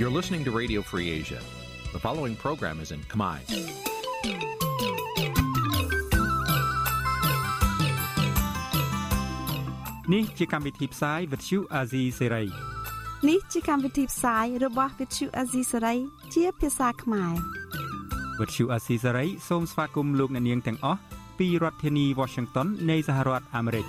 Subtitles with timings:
[0.00, 1.40] You're listening to Radio Free Asia.
[1.92, 3.36] The following program is in Khmer.
[10.14, 12.46] នេះជាកម្មវិធីផ្សាយ Vuthu Azizi Serai
[13.28, 15.98] នេះជាកម្មវិធីផ្សាយរបស់ Vuthu Azizi Serai
[16.34, 17.32] ជាភាសាខ្មែរ
[18.38, 21.00] Vuthu Azizi Serai សូមស្វាគមន៍លោកអ្នកនាងទាំងអស់
[21.38, 23.86] ពីរដ្ឋធានី Washington នៃសហរដ្ឋអាមេរិក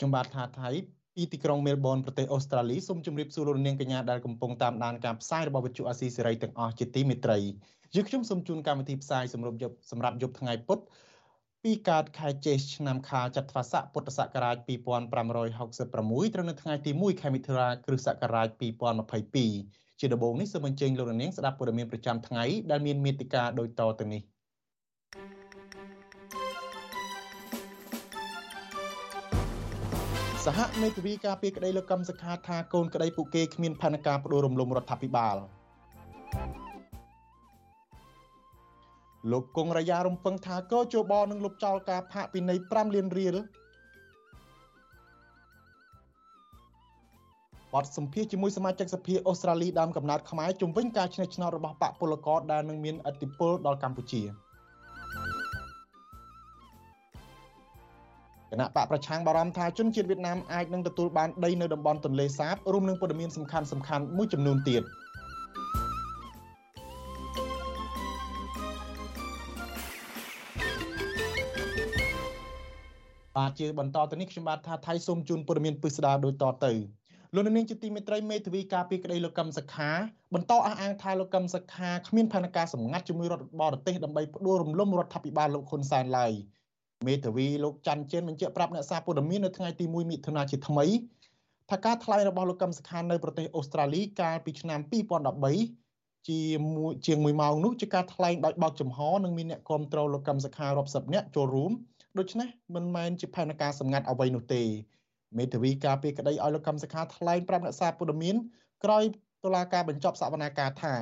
[0.00, 0.70] ខ្ញុំបាទថាថៃ
[1.16, 7.38] ពីទីក្រុងមែលប៊នប្រទេសអូស្ត្រាលីសូមជម្រាបសួរលោកនាងកញ្ញាដែលកំពុងតាមដានការផ្សាយរបស់វិទ្យុអាស៊ីសេរីទាំងអស់ជាទីមេត្រី
[7.94, 10.78] យើងខ្ញុំសូមជូនកម្មវិធីផ្សាយសម្រាប់យប់សម្រាប់យប់ថ្ងៃពុធ
[11.62, 18.48] ពីកើតខែចេសឆ្នាំខាលចត្វាស័កពុទ្ធសករាជ2566ត្រូវនៅថ្ងៃទី1ខែមិថុនាគ្រិស្តសករាជ
[19.24, 24.22] 2022ជាដំបូងនេះសូមអញ្ជើញលោកនាងស្ដាប់ព័ត៌មានប្រចាំថ្ងៃដែលមានមេត្តាដូចតទៅនេះ
[30.46, 35.36] សហមេធាវីការពីក្តីលោកកម្មសខាថាកូនក្តីពួកគេគ្មានផែនការបដូររំលំរដ្ឋាភិបាល
[39.30, 43.36] លោកគង់រាយារំពឹងថាកោជបនឹងលុបចោលការផាកពិន័យ5លានរៀល
[47.74, 54.22] បទសម្ភាសជាមួយសមាជិកសភាអូស្ត្រាលីដើមកំណត់ខ្មែរជំវិញការឈ្នះឆ្នោតរបស់បកពលករដែលនឹងមានឥទ្ធិពលដល់កម្ពុជា។
[58.50, 64.82] គណៈបកប្រឆាំងបារម្ភថាជនជាតិវៀតណាមអាចនឹងទទួលបានដីនៅតំបន់ទន្លេសាបរួមនឹងព័ត៌មានសំខាន់សំខាន់មួយចំនួនទៀត
[73.36, 76.72] បាទជាបន្តទៅនេះខ្ញុំបាទថាថៃសូមជូនព័ត៌មានពិស្ដារដូចតទៅ
[77.34, 79.90] លោកនាងជាទីមេត្រីមេធាវីការពីក្តីលោកកឹមសខា
[80.34, 86.32] បន្តអះអាងថាលោកកឹមសខាគ្មានផែនការសម្ងាត់ជាមួយរដ្ឋបរទេសដើម្បីផ្ដួលរំលំរដ្ឋាភិបាលលោកហ៊ុនសែនឡើយ។
[87.06, 90.86] មេធាវីលោកច័ន្ទជឿនបញ្ជាក់ប្រាប់អ្នកសារព័ត៌មាននៅថ្ងៃទី1មិថុនាជាថ្មី
[91.70, 94.80] ថាការថ្លែងរបស់លោកកឹមសុខានៅប្រទេសអូស្ត្រាលីកាលពីឆ្នាំ
[95.54, 96.40] 2013ជា
[96.76, 101.72] មួយជាង1ម៉ោងនោះជាការថ្លែងដោយបោកចំហនិងមានអ្នកគ្រប់គ្រងលោកកឹមសុខារាប់សិបនាក់ចូលរួម
[102.18, 104.62] ដូច្នេះមិនមែនជាផែនការសម្ងាត់អ្វីនោះទេ
[105.38, 108.34] មេធាវីការពីក្តីឲ្យលោកកឹមសុខាថ្លែងប្រាប់អ្នកសារព័ត៌មាន
[108.84, 109.04] ក្រោយ
[109.44, 110.94] តុលាការបញ្ចប់សវនាការថា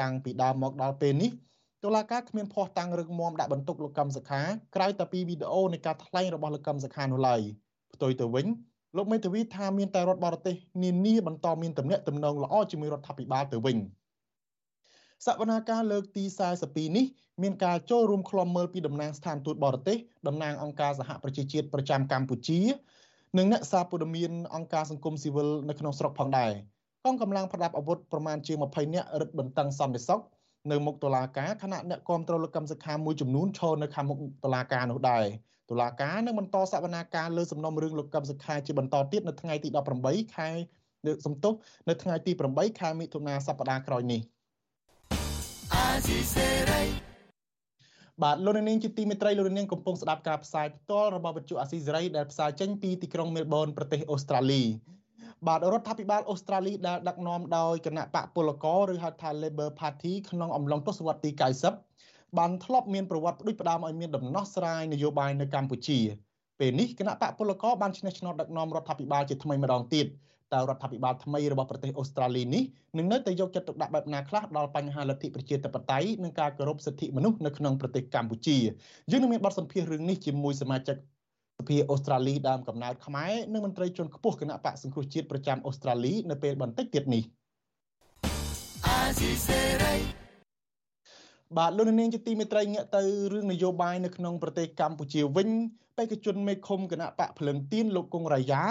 [0.00, 1.30] តាំងពីដើមមកដល់ពេលនេះ
[1.84, 4.42] តុលាការគ្មានភ័ស្តុតាងរឹងមាំដាក់បន្ទុកលោកកឹមសុខា
[4.76, 7.40] ក្រៅតែពីវីដេអូនៃការថ្លែងរបស់លោកកឹមសុខានោះឡើយ
[7.94, 8.46] ផ្ទុយទៅវិញ
[8.96, 13.76] លោកមេធាវីថាមានតែរដ្ឋបរទេសនានាបន្តមានទំនាក់ទំនងល្អជាមួយរដ្ឋាភិបាលទៅវិញ
[15.26, 16.24] សវនាការលើកទី
[16.60, 17.06] 42នេះ
[17.42, 22.60] មានការចូលរួមខ្លំមើលពីតំណាងស្ថានទូតបរទេសតំណាងអង្គការសហប្រជាជាតិប្រចាំកម្ពុជា
[23.38, 26.50] និងអ្នកសារព័ត៌មានអង្គការសង្គមស៊ីវិលនៅក្នុងស្រុកផងដែរ
[27.04, 30.20] កងកម្លាំងប្រដាប់អាវុធប្រមាណជា20នាក់រឹតបន្តឹងសន្តិសុខ
[30.70, 35.24] នៅមុខតុលាការខណៈអ្នកគ្រប់គ្រងលោកកម្មសខាមួយចំនួនឈរនៅខាងមុខតុលាការនោះដែរ
[35.70, 39.68] តុលាការនឹងបន្តសវនាការលើសំណុំរឿងលោកកម្មសខាជាបន្តទៀតនៅថ្ងៃទី
[40.02, 40.50] 18ខែ
[41.26, 41.54] សំទុះ
[41.88, 44.20] នៅថ្ងៃទី8ខែមិថុនាសប្តាហ៍ក្រោយនេះ
[48.22, 54.62] បាទលោកនាងជាទីមេត្រីលោកនាងកំពុងស្ដាប់ការផ្សាយផ្ទាល់របស់វិទ្យុអាស៊ីសេរីដែលផ្សាយចេញពីទីក្រុងមែលប៊នប្រទេសអូស្ត្រាលី
[55.46, 61.30] បាទរដ្ឋាភិបាលអូស្ត្រាលីដែលដឹកនាំដោយគណៈបកពលករឬហៅថា Labor Party ក្នុងអំឡុងទសវត្សរ៍ទី
[61.84, 65.98] 90បានធ្លាប់មានប្រវត្តិផ្ដួចផ្ដើមឲ្យមានដំណោះស្រាយនយោបាយនៅកម្ពុជា
[66.60, 70.06] ពេលនេះគណៈបកពលករបានឈ្នះឆ្នោតដឹកនាំរដ្ឋាភិបាលជាថ្មីម្ដងទៀត
[70.54, 72.62] តើរដ្ឋាភិបាលថ្មីរបស់ប្រទេសអូស្ត្រាលីនេះ
[72.98, 78.58] នឹងនៅតែយកចិត្តទុកដាក់បែបណាខ្លះដល់បញ្ហាលទ្ធិប្រជាធិបតេយ្យនិងការគោរពសិទ្ធិមនុស្សនៅក្នុងប្រទេសកម្ពុជា
[79.10, 81.00] យើងនឹងមានបទសម្ភាសន៍រឿងនេះជាមួយសមាជិកស
[81.68, 87.22] ភាអូស្ត្រាលីដើមកំណើតខ្មែរនិងមន្ត្រីជាន់ខ្ពស់គណៈបកសង្គ្រោះជាតិប្រចាំអូស្ត្រាលីនៅពេលបន្តិចទៀតនេះ
[91.58, 93.02] បាទលោកនាងជាទីមេត្រីងាកទៅ
[93.32, 95.48] រឿងនយោបាយនៅក្នុងប្រទេសកម្ពុជាវិញ
[95.96, 98.62] បេក្ខជនមេឃុំគណៈបកភ្លឹងទៀនលោកគង់រាយា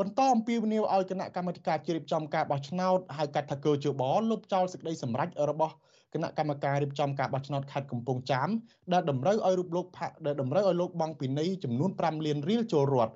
[0.00, 5.74] បន្តអំពាវនាវឲ្យគណៈកម្មាធិការជ្រៀបចំការបោះឆ្នោតហៅកាត់ថាកើជបលុបចោលសេចក្តីសម្រេចរបស់
[6.14, 8.48] គណៈកម្មការរៀបចំការបោះឆ្នោតខេត្តកំពង់ចាម
[8.92, 13.14] ដែលតម្រូវឲ្យរូបលោកផាក់ដែលតម្រូវឲ្យលោកបង់ពីនៃចំនួន5លានរៀលចូលរដ្ឋ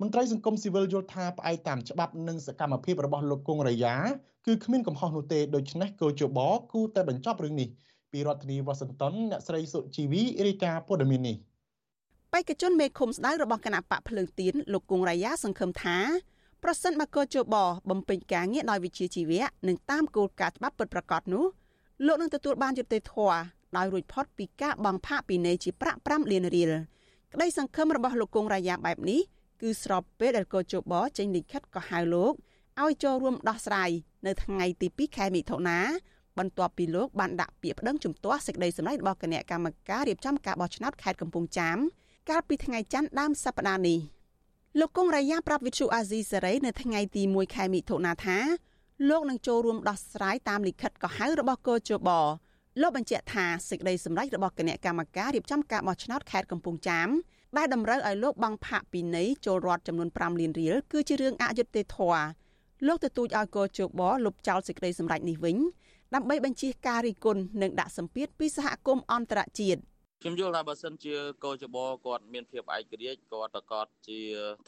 [0.00, 3.94] មន្ត្រីសង្គមស៊ីវិលយល់ថាផ្អែកតាមច្បាប់និងសកម្មភាពរបស់លោកគង់រាយា
[4.46, 6.38] គឺគ្មានកំហុសនោះទេដូច្នេះកោជប
[6.72, 7.68] គូតែបញ្ចប់រឿងនេះ
[8.12, 11.36] ពីរដ្ឋធានីវ៉ាស៊ីនតោនអ្នកស្រីសុជីវីរាយការណ៍ព័ត៌មាននេះ
[12.32, 15.98] បេក្ខជនមេឃុំស្ដៅរបស់គណៈបកភ្លើងទៀនលោកគង់រាយាសង្ឃឹមថា
[16.62, 17.56] ប្រសិនបើកោជប
[17.90, 21.44] បំពេញការងារដោយវិជ្ជាជីវៈនិងតាមគោលការណ៍ច្បាប់ពិតប្រាកដនោះ
[22.04, 23.38] លោកនឹងទទួលបានយុត្តិធម៌
[23.76, 26.72] ដោយរួចផុតពីការបង់ផាកពិន័យជាប្រាក់5លានរៀល
[27.32, 29.20] ក្តីសង្ឃឹមរបស់លោកគង់រាយាបែបនេះ
[29.60, 32.32] គឺស្របពេលដែលកោជបចេញលិខិតក៏ហៅលោក
[32.82, 33.90] ឲ្យចូលរួមដោះស្រាយ
[34.26, 35.78] នៅថ្ងៃទី2ខែមិថុនា
[36.38, 41.78] បន្ទាប់ពីលោកបានដាក់ពាក្យប្តឹងជំទាស់សេចក្តីសម្រេចរបស់គណៈកម្មការរៀបចំការបោះឆ្នោតខេត្តកំពង់ចាម
[42.30, 43.98] កាលពីថ្ងៃច័ន្ទដើមសប្តាហ៍នេះ
[44.80, 48.38] លោកកុងរាយាប្រាប់វិទ្យុអាស៊ីសេរីនៅថ្ងៃទី1ខែមិថុនាថា
[49.08, 52.10] លោកនឹងចូលរួមដោះស្រាយតាមលិខិតកោះហៅរបស់កោជប
[52.80, 57.08] លោកបញ្ជាក់ថាសេចក្តីសម្រេចរបស់គណៈកម្មការរៀបចំការបោះឆ្នោតខេត្តកំពង់ចាម
[57.56, 62.24] ដែលតម្រូវឲ្យលោកបង់ផាកពិន័យចូលរដ្ឋចំនួន5លានរៀលគឺជារឿងអយុត្តិធម៌
[62.86, 65.56] លោកទទូចឲ្យកោជបលុបចោលសេចក្តីសម្រេចនេះវិញ
[66.14, 69.80] ដើម្បីបញ្ជាការរិះគន់និងដាក់សម្ពាធពីសហគមន៍អន្តរជាតិ
[70.26, 71.14] ខ្ញុំយល់ថាបើសិនជា
[71.44, 71.76] កោចប
[72.06, 74.20] គាត់មានភាពឯករាជ្យគាត់ប្រកាសជា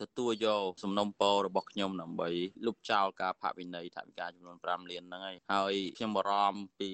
[0.02, 2.28] ទទួលយកសំណុំពររបស់ខ្ញុំដើម្បី
[2.66, 6.90] លុបចោលការផាកវិន័យថវិកាចំនួន5លានហ្នឹងហើយហើយខ្ញុំបារម្ភពី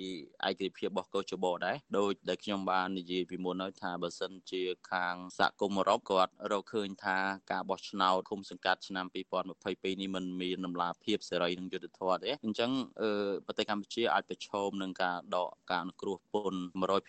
[0.46, 4.62] ឯករាជ្យភាពរបស់កោចបដែរដោយដែលខ្ញុំបាននិយាយពីមុនហើយថាបើសិនជា
[4.92, 7.18] ខាងសហគមន៍អឺរ៉ុបគាត់រកឃើញថា
[7.52, 12.70] ការបោះឆ្នោតគុំសង្កាត់ឆ្នាំ2022នេះมันមានដំណាភាពសេរីនិងយុត្តិធម៌ទេអញ្ចឹង
[13.46, 16.60] ប្រទេសកម្ពុជាអាចប្រឈមនឹងការដកការអនុគ្រោះពន្ធ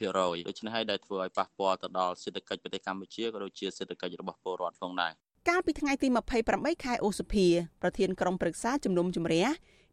[0.01, 5.11] 100%ដូច្នេះហើយដែលធ្វើឲ្យប៉ះពាល់ទៅដល់សេដ្ឋកិច្ចប្រទេសកម្ពុជាក៏ដូចជាសេដ្ឋកិច្ចរបស់ពលរដ្ឋផងដែរ
[5.49, 6.07] កាលពីថ្ងៃទី
[6.47, 7.47] 28ខែឧសភា
[7.81, 9.45] ប្រធានក្រុមប្រឹក្សាជំនុំជម្រះ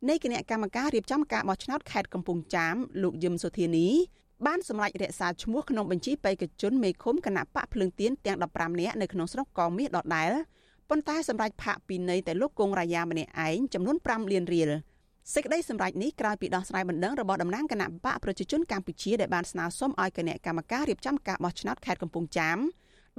[0.08, 3.88] នៃគណៈកម្មការរៀបចំការបោះឆ្នោតខេត្តកំពង់ចាមលោកយឹមសុធានី
[4.46, 10.32] បានសម្រេចរក្សាឈ្មោះក្នុងបញ្ជីបេក្ខជនមេឃុំគណៈបកភ្លើងទៀនទាំង15នាក់នៅក្នុងស្រុកកងមាសដដែល
[10.88, 14.70] ប៉ុន្តែសម្រេចផាកពីនៃតែលោកគង់រាយាម្នាក់ឯងចំនួន5លានរៀល
[15.30, 22.58] សេចក្តីសម្រេចនេះក្រោយពីដោះស្រាយបណ្ដឹងរបស់តំណាងគណៈបកប្រជាជនកម្ពុជាដែលបានស្នើសុំឲ្យគណៈកម្មការរៀបចំការបោះឆ្នោតខេត្តកំពង់ចាម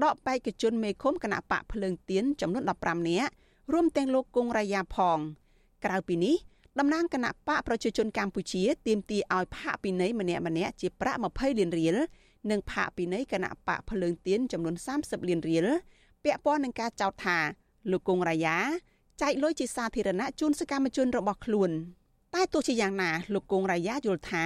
[0.04, 3.32] ដកបេក្ខជនមេឃុំគណៈបកភ្លើងទៀនចំនួន15នាក់
[3.74, 5.18] រួមទាំងលោកគង់រាយាផង
[5.86, 6.36] ក្រៅពីនេះ
[6.80, 11.98] តំណាងគណៈបកប្រជាជនកម្ពុជាទាមទារឲ្យផាកពិន័យម្នាក់ម្នាក់ជាប្រាក់20លានរៀល
[12.52, 15.68] និងផាកពិន័យគណៈបកភ្លើងទៀនចំនួន30លានរៀល
[16.24, 17.38] ពាក់ព័ន្ធនឹងការចោទថា
[17.92, 18.58] លោកគង់រាយា
[19.24, 21.72] ចែកលុយជាសាធារណៈជូនសកម្មជនរបស់ខ្លួន
[22.36, 24.46] តែទោះជាយ៉ាងណាលោកគង់រាយាយល់ថា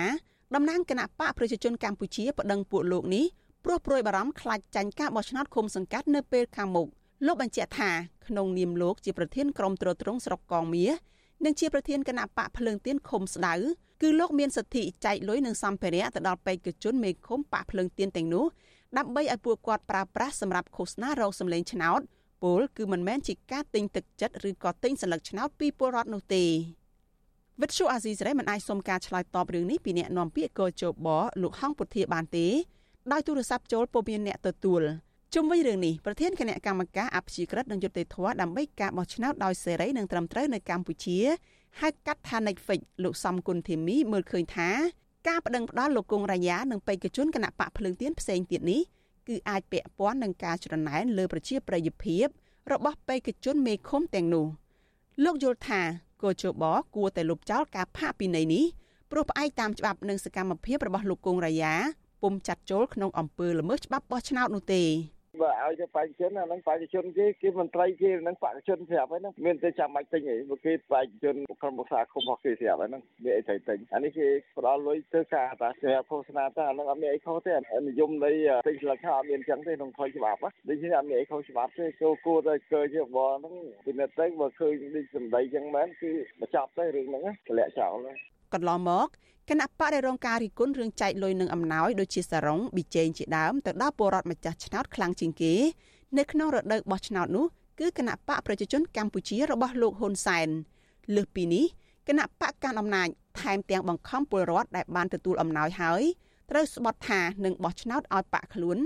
[0.56, 3.26] តំណាងគណៈបកប្រជាជនកម្ពុជាប្តឹងពួកលោកនេះ
[3.66, 6.88] ព្រោះព្រួយបារម្ភខ្លាចចាញ់ការបោះឆ្នោតឃុំសង្កាត់នៅពេលខាងមុខ
[7.26, 7.92] លោកបញ្ជាក់ថា
[8.28, 10.94] ក្នុងនាមលោកជាប្រធានក្រុមត្រួតត្រងស្រុកកងមាស
[11.46, 13.54] និងជាប្រធានគណៈបកភ្លើងទៀនឃុំស្ដៅ
[14.02, 18.46] គឺលោកមានសិទ្ធិចែកលុយនិងសម្ភារៈទៅដល់បេក្ខជនមេឃុំបកភ្លើងទៀនទាំងនោះ
[18.98, 22.02] ដើម្បីឲ្យពួកគាត់ប្រើប្រាស់សម្រាប់ឃោសនារោគសម្លេងឆ្នោត
[22.44, 26.44] ពលគឺមិនមែនជាការទិញទឹកចិត្តឬក៏ទិញសន្លឹកឆ្នោតពីពលរដ្ឋនោះទេ
[27.62, 31.08] វិទ្យុអាស៊ីសេរីមិនអាចសុំការឆ្លើយតបរឿងនេះពីអ្នកនាំពាក្យកោជប
[31.42, 32.48] លោកហងពុធាបានទេ
[33.12, 34.82] ដោយទូរស័ព្ទចូលពុំមានអ្នកទទួល
[35.34, 41.20] ជុំវិញរឿងនេះប្រធានគណៈកម្មការអភិជាក្រិតនិងយុត្តិធម៌ដើម្បីការបោះឆ្នោតដោយសេរីនិងត្រឹមត្រូវនៅកម្ពុជា
[41.82, 44.70] ហៅកាត់ថា Netflix លោកសំគុណធីមីមើលឃើញថា
[45.28, 48.82] ការបដិងផ្ដាល់លោកគង់រាយានិងបេក្ខជនគណៈបកភ្លើងទៀនផ្សេងទៀតនេះ
[49.28, 52.26] គឺអាចពាក់ព័ន្ធនឹងការច្រណែនលើប្រជាប្រិយភាព
[52.72, 54.46] របស់បេក្ខជនមេឃុំទាំងនោះ
[55.24, 55.82] លោកយល់ថា
[56.24, 56.64] កោជប
[56.96, 58.66] គួរតែលុបចោលការផាកពិន័យនេះ
[59.12, 61.74] ព្រោះផ្អែកតាមច្បាប់និងសកម្មភាពរបស់លោកគង់រាយា
[62.22, 64.84] ពុំចាត់ចូលក្នុងអំពើល្មើសច្បាប់បោះឆ្នោតនោះទេ
[65.42, 77.54] បើឲ្យទៅបេក្ខជនអាហ្នឹងបេក្ខជនគេគេមន្ត្រីគេហ្នឹងបេក្ខជនស្រាប់ហើយហ្នឹងមានតែចាំបាច់ទិញអីបើគេបេក្ខជនក្រុមប្រឹក្សាគុំរបស់គេស្រាប់ហើយហ្នឹងមានអីត្រូវទិញអានេះគេផ្ដល់លុយទៅការតាសម្រាប់ឃោសនាទៅអាហ្នឹងអត់មានអីខុសទេ
[77.88, 78.32] និយមនៃ
[78.68, 80.40] ទិញស្លឹកខោអត់មានអញ្ចឹងទេក្នុងផ្លូវច្បាប់
[80.70, 83.54] ដូច្នេះអត់មានអីខុសច្បាប់ទេគោគួរតែកើជាបហ្នឹង
[83.86, 86.12] ពីនេះទៅបើឃើញដូចសម្ដីអញ្ចឹងមែនគឺ
[86.42, 88.08] បញ្ចប់ទៅរឿងហ្នឹងតម្លាក់ចោល
[88.54, 89.08] កន្លងមក
[89.50, 95.54] គណៈបកដែលរងការរិះគន់រឿងចែកលុយនឹងអំណោយដូចជាសារ៉ុងប៊ីចេងជាដើមទៅដល់ពលរដ្ឋម្ចាស់ឆ្នោតខ្លាំងជាងគេ
[96.18, 97.46] នៅក្នុងរដូវបោះឆ្នោតនោះ
[97.80, 100.48] គឺគណៈបកប្រជាជនកម្ពុជារបស់លោកហ៊ុនសែន
[101.16, 101.66] លើសពីនេះ
[102.08, 103.08] គណៈបកកាន់អំណាច
[103.42, 106.04] ថែមទាំងបង្ខំពលរដ្ឋដែលបានទទួលអំណោយហើយ
[106.50, 108.78] ត្រូវស្បត់ថានឹងបោះឆ្នោតឲ្យបាក់ខ្លួន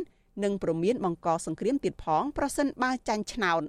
[0.43, 3.61] និងប្រមានបង្កសង្គ្រាមទៀតផង ប្រសិនបើចាញ់ឆ្នោត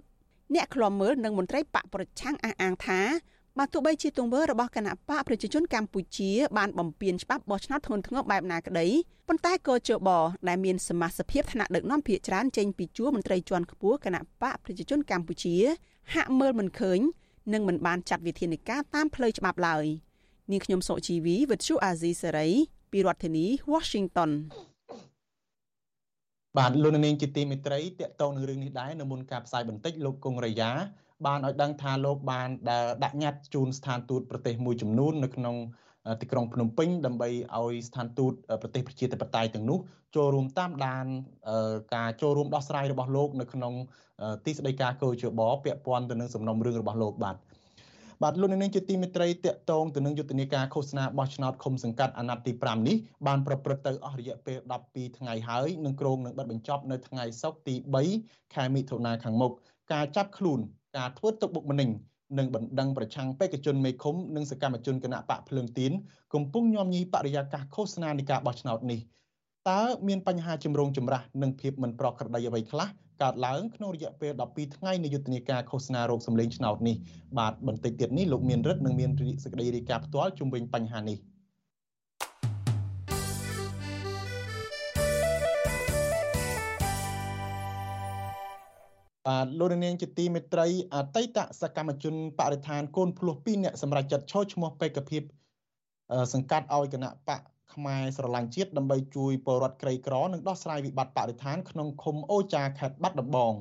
[0.54, 3.00] អ្នកខ្លាំមើលនិងមន្ត្រីបកប្រឆាំងអះអាងថា
[3.58, 8.86] បើទោះបីជាទង្វើរបស់គណៈបកប្រជាជនកម្ពុជាបានបំពានច្បាប់បោះឆ្នោតធ្ងន់ធ្ងរបែបណាក្តី
[9.28, 10.08] ប៉ុន្តែក៏ជប
[10.48, 15.56] ដែលមានសមាជិកថ្នាក់ដឹកនាំភាគច្រើនចេញពីជួរមន្ត្រីជាន់ខ្ពស់គណៈបកប្រជាជនកម្ពុជា
[16.14, 16.98] ហាក់មើលមិនឃើញ
[17.52, 19.84] និងមិនបានចាត់វិធានការតាមផ្លូវច្បាប់ឡើយ
[20.50, 22.48] នាងខ្ញុំសុជីវីវិទ្យុអាស៊ីសេរី
[22.92, 24.30] ពីរដ្ឋធានី Washington
[26.58, 30.70] បាទលោកនាងជាទីមេត្រីតកតងនឹងរឿងនេះដែរនៅមុនការផ្សាយបន្តិចលោកគង់រយ៉ា
[31.26, 32.48] បានឲ្យដឹងថាលោកបាន
[33.04, 35.56] ដាក់ញត្តិជូនស្ថានទូតប្រទេសមួយចំនួននៅក្នុង
[36.20, 39.78] ទីក្រុងភ្នំពេញដើម្បីឲ្យស្ថានទូតប្រទេសប្រជាធិបតេយ្យទាំងនោះ
[40.16, 41.06] ចូលរួមតាមដាន
[41.94, 43.72] ការចូលរួមដោះស្រាយរបស់លោកនៅក្នុង
[44.44, 47.36] ទីស្តីការកោជបពាក់ព័ន្ធទៅនឹងសំណុំរឿងរបស់លោកបាទ
[48.22, 57.74] បាទលោកនាងជាទីមេត្រីតកតងទៅនឹងយុទ្ធនាការឃោសនាបោះឆ្នោតឃុំសង្កាត់អាណត្តិទី5នេះបានប្រព្រឹត្តទៅអស់រយៈពេល12ថ្ងៃហើយនឹងគ្រងនឹងបិទបញ្ចប់នៅថ្ងៃសុក្រទី
[58.14, 59.52] 3ខែមិថុនាខាងមុខ
[59.92, 60.60] ការចាប់ខ្លួន
[60.96, 61.88] ការធ្វើទុកបុកម្នេញ
[62.38, 65.92] និងបណ្ដឹងប្រឆាំងបេក្ខជនមេឃុំនិងសកម្មជនគណៈបកភ្លើងទៀន
[66.34, 69.00] កំពុងញោមញីបរិយាកាសឃោសនានៃការបោះឆ្នោតនេះ
[69.70, 72.88] តើមានបញ្ហាជំរងចម្រាស់និងភាពមិនប្រក្រតីអ្វីខ្លះ
[73.22, 76.96] កើតឡើងក្នុងរយៈពេល12ថ្ងៃនៃយុទ្ធនាការឃោសនារោគសម្លេងឆ្នោតនេះ
[77.38, 79.10] បាទបន្តិចទៀតនេះលោកមានរិទ្ធនឹងមាន
[79.44, 81.18] សេចក្តីរាយការណ៍ផ្ទាល់ជុំវិញបញ្ហានេះ
[89.28, 95.22] បាទលោកនាងជាទីមេត្រីអតីតសកម្មជនបរិស្ថានកូនភ្លោះ2នាក់សម្រាប់ចាត់ឈរឈ្មោះបេក្ខភាព
[96.32, 97.40] សង្កាត់ឲ្យគណៈបក
[97.74, 103.54] ខ្មែរស្រឡាញ់ជាតិដើម្បីជួយពលរដ្ឋក្រីក្រនិងដោះស្រាយវិបត្តិបរិស្ថានក្នុងឃុំអូចាខេត្តបាត់ដំបង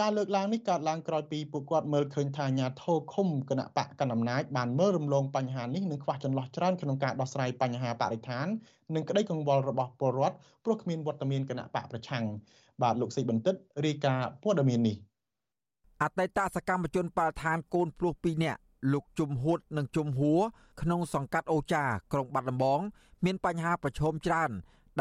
[0.00, 8.46] ការលើកឡើងនេះកើតឡើងក្រោយពីពួកគាត់មើលឃើញថាអាញាធរឃុំគណៈបកកណ្ដាលអំណាចបានមើលរំលងបញ្ហានេះនិងខ្វះចន្លោះច្រើនក្នុងការដោះស្រាយបញ្ហាបរិស្ថាន
[8.94, 12.24] និងក្តីកង្វល់របស់ពលរដ្ឋព្រោះគ្មានវត្តមានគណៈបកប្រឆាំង
[12.82, 13.54] បាទលោកសេកបន្តិត
[13.86, 14.96] រាយការណ៍ព័ត៌មាននេះ
[16.02, 18.60] អតីតសកម្មជនបរិស្ថានកូនភ្លោះ2នាក់
[18.92, 20.40] លោកជុំហួតនិងជុំហួរ
[20.82, 22.80] ក្នុងសង្កាត់អូចាក្រុងបាត់ដំបង
[23.24, 24.50] មានបញ្ហាប្រឈមច្រើន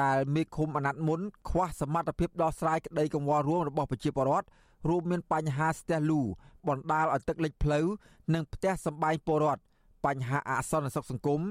[0.01, 1.19] ដែលមេឃុំអាណត្តិមុន
[1.49, 4.47] ខ្វះសមត្ថភាពដោះស្រាយក្តីកង្វល់រួមរបស់ប្រជាពលរដ្ឋ
[4.89, 6.21] រួមមានបញ្ហាស្ទះលូ
[6.67, 7.85] បណ្ដាលឲ្យទឹកលិចផ្លូវ
[8.33, 9.61] និងផ្ទះសម្បែងពលរដ្ឋ
[10.05, 11.41] បញ្ហាអសន្តិសុខសង្គម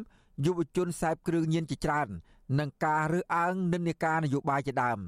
[0.47, 2.09] យុវជនខ្សែបគ្រឿងញៀនជាច្រើន
[2.59, 4.99] និងការរើសអើងនិន្នាការនយោបាយជាដើម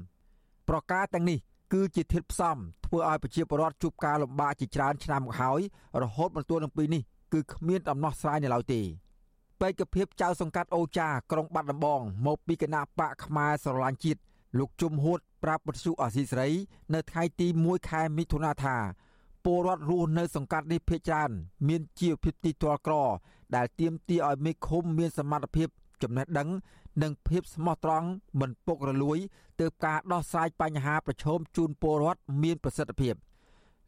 [0.69, 1.39] ប្រការទាំងនេះ
[1.73, 5.61] គឺជាធាតុផ្សំធ្វើឲ្យប្រជាពលរដ្ឋជួបការលំបាកជាច្រើនឆ្នាំមកហើយ
[6.01, 7.01] រហូតមកទល់នឹងពេលនេះ
[7.33, 8.81] គឺគ្មានដំណោះស្រាយនៅឡើយទេ
[9.61, 14.19] បេក្ខភាពចៅសង្កាត់អូចាក្រុងបាត់ដំបងមកពីគណៈបកខ្មែរស្រឡាញ់ជាតិ
[14.59, 16.47] លោកជុំហួតប្រាប់បទសុអសីស្រី
[16.93, 18.77] នៅថ្ងៃទី1ខែមិថុនាថា
[19.45, 21.31] ពលរដ្ឋរស់នៅសង្កាត់នេះភ ieck ច្រើន
[21.67, 22.95] មានជីវភាពទីទាល់ក្រ
[23.55, 25.67] ដែលទាមទារឲ្យមេឃុំមានសមត្ថភាព
[26.01, 26.49] ចំណេះដឹង
[27.03, 28.07] និងភាពស្មោះត្រង់
[28.39, 29.17] មិនពុករលួយ
[29.59, 33.15] ទើបការដោះស្រាយបញ្ហាប្រឈមជូនពលរដ្ឋមានប្រសិទ្ធភាព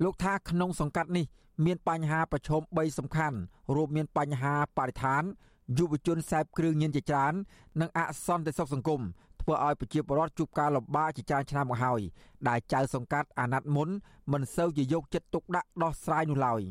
[0.03, 1.25] លោកថាក្នុងសង្កាត់នេះ
[1.65, 3.37] មានបញ្ហាប្រឈម3សំខាន់
[3.75, 5.23] រួមមានបញ្ហាបរិស្ថាន
[5.77, 7.33] យុវជនខ្សែបគ្រឿងញៀនជាច្រើន
[7.81, 9.01] និងអសន្តិសុខសង្គម
[9.41, 12.01] ធ្វើឲ្យប្រជាពលរដ្ឋជួបការលំបាកជាច្រើនឆ្នាំមកហើយ
[12.47, 13.89] ដែលចៅសង្កាត់អាណត្តិមុន
[14.31, 16.61] មិនសូវជាយកចិត្តទុកដាក់ដោះស្រាយនោះឡើយ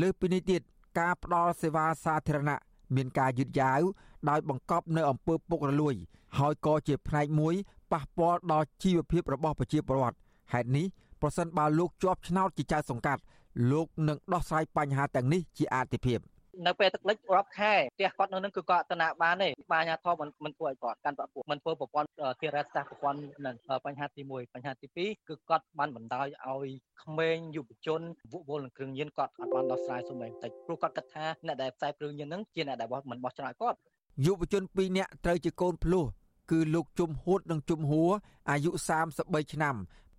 [0.00, 0.62] លើពីនេះទៀត
[0.98, 2.58] ការផ្ដល់សេវាសាធារណៈ
[2.96, 3.82] មានការយឺតយ៉ាវ
[4.30, 5.94] ដោយបង្កប់នៅអំពើពុករលួយ
[6.38, 7.54] ហើយក៏ជាផ្នែកមួយ
[7.92, 10.16] ប៉ះពាល់ដល់ជីវភាពរបស់ប្រជាពលរដ្ឋ
[10.52, 10.86] ហេតុនេះ
[11.20, 13.22] ប្រសិនបើលោកជាប់ឆ្នោតជាចៅសង្កាត់
[13.70, 16.18] លោកនឹងដោះស្រាយបញ្ហាទាំងនេះជាអាទិភាព
[16.66, 22.08] នៅពេលទឹកលិចរាប់ខែផ្ទះគាត់នៅនឹងគឺគាត់ទៅណាបានទេបាញាធមមិនមិនធ្វើឲ្យគាត់កាន់ប្រពួកមិនធ្វើប្រព័ន្ធ
[22.40, 23.56] ធារាសាស្ត្រប្រព័ន្ធនឹង
[23.86, 26.68] បញ្ហាទី1បញ្ហាទី2គឺគាត់បានបណ្ដោយឲ្យ
[27.02, 28.00] ក្មេងយុវជន
[28.32, 33.76] វក់វល់នឹងគ្រឿងញៀនគាត់អត់បានដោះស្រាយសូម្បីបន្តិចព្រោះគាត់គិតថាអ្នកដែលផ្សាយគ្រឿងញៀនហ្នឹងជាអ្នកដែលមិនបោះឆ្នោតគាត់
[34.24, 36.04] យុវជន2នាក់ត្រូវជាកូនភ្លោះ
[36.50, 38.10] គឺលោកជុំហួតនិងជុំហួរ
[38.50, 38.70] អាយុ
[39.10, 39.76] 33ឆ្នាំ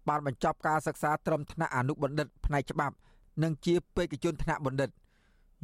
[0.10, 2.96] បានបញ្ចប់ការសិក្សាត្រឹមថ្នាក់អនុបណ្ឌិតផ្នែកច្បាប់
[3.44, 4.90] និងជាបេក្ខជនថ្នាក់បណ្ឌិត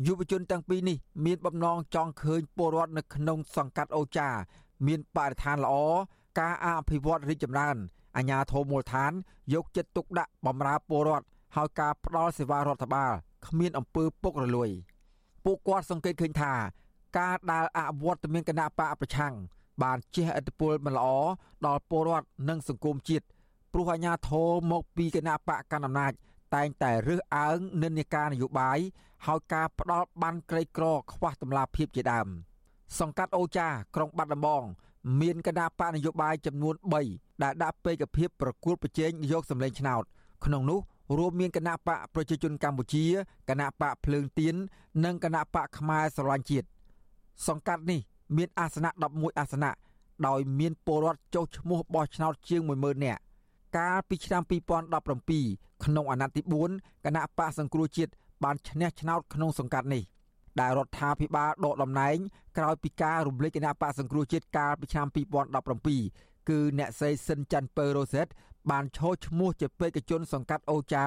[0.06, 4.30] យុវជនទាំងពីរនេះមានបំណងចង់ឃើញពលរដ្ឋនៅក្នុងសង្កាត់អូចា
[4.88, 5.74] មានបរិស្ថានល្អ
[6.40, 7.76] ការអភិវឌ្ឍរីកចម្រើន
[8.18, 9.12] អាជ្ញាធរមូលដ្ឋាន
[9.54, 11.26] យកចិត្តទុកដាក់បម្រើពលរដ្ឋ
[11.56, 13.12] ហើយការផ្ដល់សេវារដ្ឋបាល
[13.48, 14.70] គ្មានអំពើពុករលួយ
[15.46, 16.54] ពួកគាត់សង្កេតឃើញថា
[17.18, 19.34] ការដែលអវត្តមានគណៈបកប្រឆាំង
[19.84, 21.08] បានជះឥទ្ធិពលមិនល្អ
[21.66, 23.26] ដល់ពលរដ្ឋនិងសង្គមជាតិ
[23.74, 26.14] ព្រោះអាជ្ញាធរមកពីគណៈបកកណ្ដាលអំណាច
[26.56, 28.80] តែងតែរើសអើងនិន្នាការនយោបាយ
[29.26, 32.28] ហើយការផ្ដាល់បានក្រីក្រ ខ្វះតម្លាភាពជាដើម
[33.00, 34.64] សង្កាត់អូចាក្រុងបាត់ដំបង
[35.22, 36.76] មានគណៈបកនយោបាយចំនួន
[37.10, 40.04] 3ដែលដាក់ពេកភាពប្រគល់ប្រជែងយកសម្លេងឆ្នោត
[40.46, 40.80] ក្នុងនោះ
[41.18, 43.06] រួមមានគណៈបកប្រជាជនកម្ពុជា
[43.50, 44.56] គណៈបកភ្លើងទៀន
[45.06, 46.68] និងគណៈបកខ្មែរស្រឡាញ់ជាតិ
[47.48, 48.00] សង្កាត់នេះ
[48.38, 49.72] មានអាសនៈ11អាសនៈ
[50.28, 53.22] ដោយមានពលរដ្ឋចុះឈ្មោះបោះឆ្នោតជាង10000នាក់
[53.78, 54.42] កាលពីឆ្នាំ
[55.14, 56.42] 2017ក្នុងអាណត្តិទី
[56.76, 58.12] 4គណៈបកសង្គ្រោះជាតិ
[58.44, 60.04] បានឈ្នះឆ្នោតក្នុងសង្កាត់នេះ
[60.60, 62.18] ដែលរដ្ឋាភិបាលដកតំណែង
[62.58, 65.08] ក្រោយពីការរំលេចគណៈបកសង្គ្រោះជាតិកាលពីឆ្នាំ
[65.78, 68.28] 2017គឺអ្នកស្រីស៊ិនច័ន្ទពៅរ៉ូសេត
[68.72, 71.06] បានឈរឈ្មោះជាបេក្ខជនសង្កាត់អូចា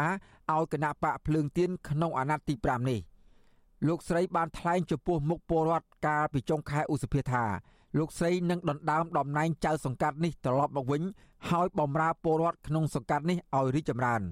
[0.52, 3.00] ឲ្យគណៈបកភ្លើងទៀនក្នុងអាណត្តិទី5នេះ
[3.86, 7.44] លោកស្រីបានថ្លែងចំពោះមុខពលរដ្ឋកាលពីចុងខែឧសភាថា
[7.98, 11.02] លោកស្រីនឹងដណ្ដើមតំណែងចៅសង្កាត់នេះត្រឡប់មកវិញ
[11.50, 14.22] ហើយបម្រើពលរដ្ឋក្នុងសង្កាត់នេះឲ្យរីកចម្រើន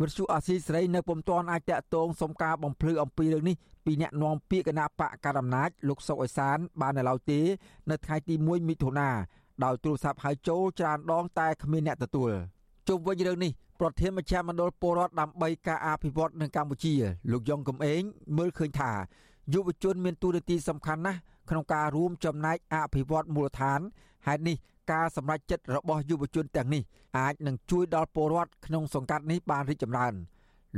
[0.00, 7.40] វិទ្យុអាស៊ីសេរីនៅពុំទាន់អាចតាក់ទងសុំការបំភ្លឺអំពីរឿងនេះពីអ្នកនាំពាក្យគណៈបកកណ្ដាលអំណាចលោកសុកអេសាន បាននៅឡើយទេ
[7.90, 9.10] នៅថ្ងៃទី1មិថុនា
[9.64, 12.30] ដោយទូរស័ព្ទហៅចូលច្រើនដងតែគ្មានអ្នកទទួល
[12.88, 16.94] ជុំវិញរឿងនេះប្រធានមជ្ឈមណ្ឌលពលរដ្ឋដើម្បីការអភិវឌ្ឍនៅកម្ពុជា
[17.30, 18.02] លោកយ៉ងកំឯង
[18.36, 18.90] មើលឃើញថា
[19.52, 21.18] យុវជនមានតួនាទីសំខាន់ណាស់
[21.50, 23.80] ក្នុងការរួមចំណែកអភិវឌ្ឍមូលដ្ឋាន
[24.26, 24.56] ហេតុនេះ
[24.92, 26.82] ការសម្រេចចិត្តរបស់យុវជនទាំងនេះ
[27.18, 30.14] អាចនឹងជួយដល់ពលរដ្ឋក្នុងសង្កាត់នេះបានរីកចម្រើន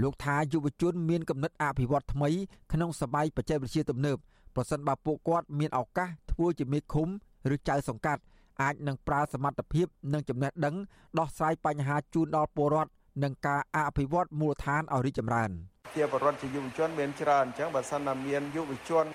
[0.02, 2.28] លោកថាយុវជនមានគំនិតអភិវឌ្ឍថ្មី
[2.72, 4.18] ក្នុងសម័យបច្ចេកវិទ្យាទំនើប
[4.54, 7.08] ប្រសិនបើពួកគាត់មានឱកាសធ្វើជាមេឃុំ
[7.54, 8.22] ឬចៅសង្កាត់
[8.62, 10.74] អាចនឹងប្រើសមត្ថភាពនិងចំណេះដឹង
[11.18, 12.90] ដោះស្រាយបញ្ហាជូនដល់ពលរដ្ឋ
[13.22, 15.50] និងការអភិវឌ្ឍមូលដ្ឋានឲ្យរីកចម្រើន។
[15.94, 19.06] ជាបរិវត្តជាយុវជនមានច្រើនអញ្ចឹងបើសិនណាមានយុវជន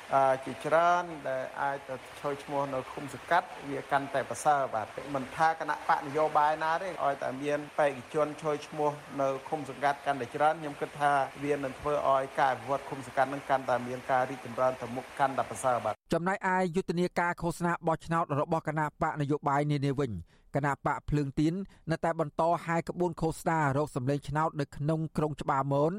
[0.45, 11.11] ជាច្រើនដែលអាចទៅឈរឈ្មោះនៅឃុំសង្កាត់វាកាន់តែប្រសើរបាទមិនថាគណៈបកនយោបាយណាទេឲ្យតែមានបេក្ខជនឈរឈ្មោះនៅឃុំសង្កាត់កាន់តែច្រើនខ្ញុំគិតថា
[11.43, 20.11] វានឹងធ្វើឲ្យការអភិវឌ្ឍឃុំសង្កាត់នឹងកាន់តែមានការរីកចម្រើនទៅមុខកាន់តែប្រសើរបាទ ចំណែកឯយុទ្ធនាការឃោសនាបោះឆ្នោតរបស់គណៈបកនយោបាយនានាវិញ
[20.55, 21.53] គណៈបកភ្លើងទៀន
[21.91, 25.91] នៅតែបន្តហាយក្បួនឃោសនារោគសម្លេងឆ្នោតនៅក្នុងក្រុងច្បារមន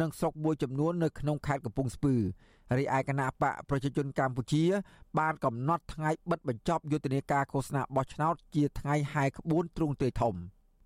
[0.00, 2.14] និងស្រុកមួយចំនួននៅក្នុងខេត្តកំពង់ស្ពឺ
[2.78, 4.64] រីឯគណៈបកប្រជាជនកម្ពុជា
[5.18, 10.34] បានកំណត់ថ្ងៃបិទបញ្ចប់យុទ្ធនាការឃោសនាបោះឆ្នោតជាថ្ងៃហាយក្បួនទ្រង់ទ្រាយធំ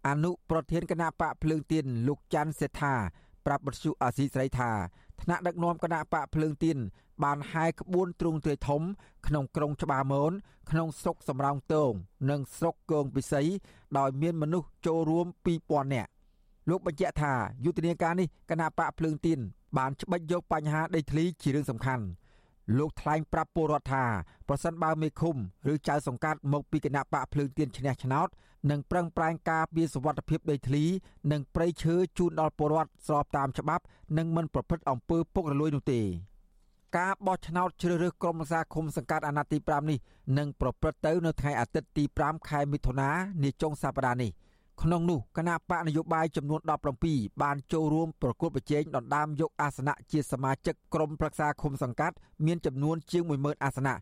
[0.09, 2.95] អនុប្រធានគណៈបកភ្លើងទៀនលោកច័ន្ទសេដ្ឋា
[3.47, 4.71] ប្រាប់បទសុអាស៊ីស្រីថា
[5.23, 6.79] ថ្នាក់ដឹកនាំគណៈបកភ្លើងទៀន
[7.25, 8.83] បានហែក្បួនទ្រង់ទ្រាយធំ
[9.27, 10.33] ក្នុងក្រុងច្បារមន
[10.71, 11.93] ក្នុងស្រុកសំរោងទង
[12.31, 13.43] និងស្រុកគងពិសី
[13.99, 15.27] ដោយមានមនុស្សចូលរួម
[15.61, 16.11] 2000នាក់
[16.71, 19.39] លោកបញ្ជាក់ថាយុទ្ធនាការនេះគណៈបកភ្លើងទៀន
[19.79, 22.05] បានច្បិចយកបញ្ហាដីធ្លីជារឿងសំខាន់
[22.79, 24.05] លោកថ្លែងប្រាប់ពលរដ្ឋថា
[24.49, 25.37] ប្រសិនបើមេឃុំ
[25.73, 28.29] ឬចៅសង្កាត់មកពីគណៈបកភ្លើងទៀនឈ្នះឆ្នោត
[28.71, 30.85] នឹងប្រឹងប្រែងការពារសវត្ថភាពដីធ្លី
[31.33, 33.85] និងព្រៃឈើជូនដល់ពលរដ្ឋស្របតាមច្បាប់
[34.19, 36.01] និងមិនប្រព្រឹត្តអំពើពុករលួយនោះទេ
[36.95, 39.99] ការបោះឆ្នោតជ្រើសរើសក្រុមប្រឹក្សាឃុំសង្កាត់អាណត្តិទី5នេះ
[40.39, 43.11] នឹងប្រព្រឹត្តទៅនៅថ្ងៃអាទិត្យទី5ខែមិថុនា
[43.43, 44.31] នាចុងសប្តាហ៍នេះ
[44.83, 46.61] ក្នុងនោះគណៈបកនយោបាយចំនួន
[47.03, 52.17] 17បានចូលរួមប្រគល់ប្រជែងដណ្ដើមយកអាសនៈជាសមាជិកក្រុមប្រឹក្សាឃុំសង្កាត់
[52.47, 53.97] មានចំនួនជាង10000អាសនៈ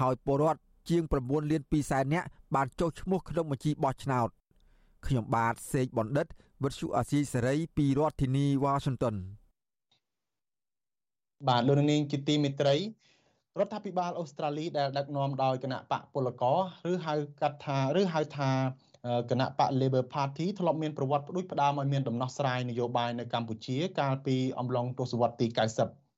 [0.00, 4.28] ហើយពលរដ្ឋជាង9លាន2សែននាក់បានចុះឈ្មោះក្នុងបញ្ជីបោះឆ្នោត
[5.06, 6.26] ខ្ញុំបាទសេកបណ្ឌិត
[6.62, 9.14] វិទ្យុអាស៊ីសេរីពីរដ្ឋធានីវ៉ាស៊ីនតោន
[11.48, 12.76] បាទលោកនាងជាទីមេត្រី
[13.58, 16.58] រដ្ឋាភិបាលអូស្ត្រាលីដែលដឹកនាំដោយគណៈបកពលករ
[16.90, 18.50] ឬហៅកាត់ថាឬហៅថា
[19.30, 26.09] គណៈបក Labor Party ធ្លាប់មានប្រវត្តិផ្ដួចផ្ដើមឲ្យមានដំណោះស្រាយនយោបាយនៅកម្ពុជា កាលពីអំឡុងទសវត្សរ៍ទី90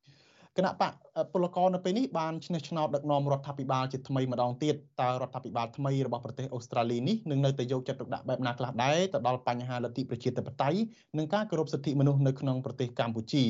[0.58, 0.92] គណៈបក
[1.32, 10.78] ពលករនៅពេលនេះបានឈ្នះឆ្នោតដឹកនាំរដ្ឋាភិបាលជាថ្មីម្ដងទៀតតើរដ្ឋាភិបាលថ្មីរបស់ប្រទេសអូស្ត្រាលីនេះនឹងនៅតែយកចិត្តទុកដាក់បែបណាខ្លះដែរទៅដល់បញ្ហាលទ្ធិប្រជាធិបតេយ្យ
[11.18, 13.44] និងការគោរពសិទ្ធិមនុស្សនៅក្នុងប្រទេសកម្ពុជា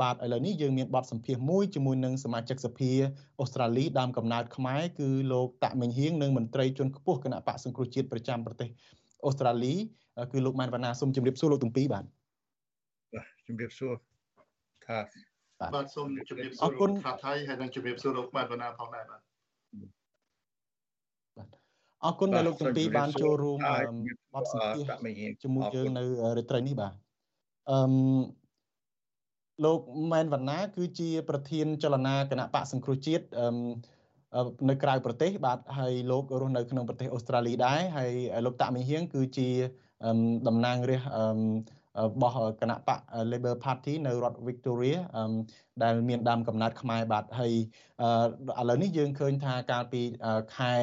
[0.00, 2.90] បាទឥឡូវនេះយើងមានបទសម្ភាសន៍មួយជាមួយនឹងសមាជិកសភា
[3.40, 8.68] អូស្ត្រាលីដើមកំណើតខ្មែរគឺលោកតាក់មិញហៀងនិងមន្ត្រីជាន់ខ្ពស់គណៈបកសង្គ្រោះជាតិប្រចាំប្រទេស
[9.24, 9.74] អូស្ត្រាលី
[10.32, 12.04] គឺលោកម៉ែនវណ្ណាសូមជម្រាបសួរលោកទាំងពីរបាទ
[13.14, 13.92] បាទជម្រាបសួរ
[14.86, 14.98] ថា
[15.60, 19.20] បាទសូមជម្រាបសួរលោកខាថៃហើយនិងជម្រាបសួរលោកបាទវណ្ណាផងដែរបាទ
[22.04, 23.58] អរគុណដែលលោកទាំងពីរបានចូលរួម
[24.34, 25.02] បទសម្ភាសន៍
[25.42, 26.04] ជាមួយយើងនៅ
[26.38, 26.92] រាត្រីនេះបាទ
[27.70, 27.78] អឺ
[29.64, 29.80] លោក
[30.12, 38.12] ម៉ែនវណ្ណា គឺជា ប្រធាន ចលនាគណៈបកសង្គ្រោះជាតិអឺនៅក្រៅប្រទេស បាទហើយលោករស់នៅក្នុងប្រទេសអូស្ត្រាលីដែរហើយ
[38.46, 39.48] លោកតាក់មីហៀងគឺជា
[40.48, 44.98] តំណាងរាស្ត្រ របស់គណៈបក Labor Party នៅរដ្ឋ Victoria
[45.82, 47.52] ដែលមានដើមកំណើតខ្មែរបាទហើយ
[48.60, 50.02] ឥឡូវនេះយើងឃើញថាកាលពី
[50.56, 50.74] ខែ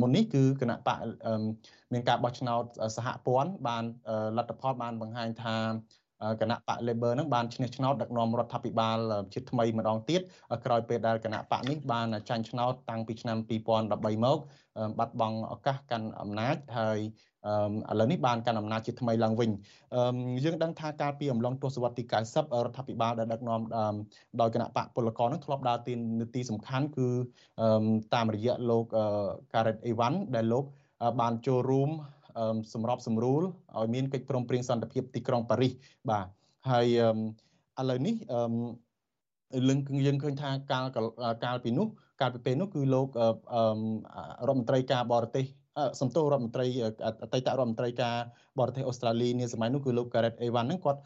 [0.00, 0.98] មុននេះគឺគណៈបក
[1.92, 2.62] មានការបោះឆ្នោត
[2.96, 3.84] សហព័ន្ធបាន
[4.36, 5.56] លទ្ធផលបានបង្ហាញថា
[6.40, 8.98] គណៈបក Labor នឹងបានឈ្នះឆ្នោតដឹកនាំរដ្ឋាភិបាល
[9.32, 10.20] ជាថ្មីម្ដងទៀត
[10.64, 14.38] ក្រោយពេលដែលគណៈបកនេះបានចាញ់ឆ្នោតតាំងពីឆ្នាំ2013មក
[14.98, 16.98] បាត់បង់ឱកាសកាន់អំណាចហើយ
[17.90, 19.50] ឥឡូវនេះបានកាន់អំណាចជាថ្មីឡើងវិញ
[20.44, 23.60] យើងដឹងថាកាលពីអំឡុងទសវត្សរ៍ទី90រដ្ឋាភិបាលដែលដឹកនាំ
[24.40, 27.08] ដោយគណៈបកពលករនឹងធ្លាប់ដើរទីនីតិសំខាន់គឺ
[28.14, 28.84] តាមរយៈលោក
[29.52, 30.64] Gareth Evan ដែលលោក
[31.20, 31.90] បានចូលរួម
[32.74, 33.42] សម្របសម្រួល
[33.78, 35.72] ឲ្យមានកិច្ចព្រមព្រៀងសន្តិភាពទីក្រុងប៉ារីស
[36.10, 36.26] បាទ
[36.70, 36.86] ហើយ
[37.80, 38.14] ឥឡូវនេះ
[39.68, 40.84] លឹងយើងឃើញថាកាល
[41.44, 41.86] កាលពីនោះ
[42.20, 43.08] កាលពីពេលនោះគឺលោក
[44.48, 45.46] រដ្ឋមន្ត្រីការបរទេស
[46.00, 46.66] សំទោសរដ្ឋមន្ត្រី
[47.22, 48.16] អតីតរដ្ឋមន្ត្រីការ
[48.58, 51.00] បរទេសអូស្ត្រាលីនាសម័យនោះគឺលោក Gareth Evan ហ្នឹងគាត់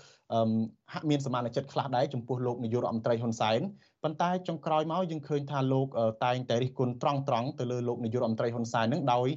[0.93, 3.61] ហាក់មានសមានចិត្តខ្លះដែរចំពោះលោកនាយករដ្ឋមន្ត្រីហ៊ុនសែន
[4.07, 5.87] ប៉ុន្តែចុងក្រោយមកយើងឃើញថាលោក
[6.25, 9.29] តែងតែរិះគន់ត្រង់ត្រង់ទៅលើលោកនាយករដ្ឋមន្ត្រីហ៊ុនសែននឹងដោយ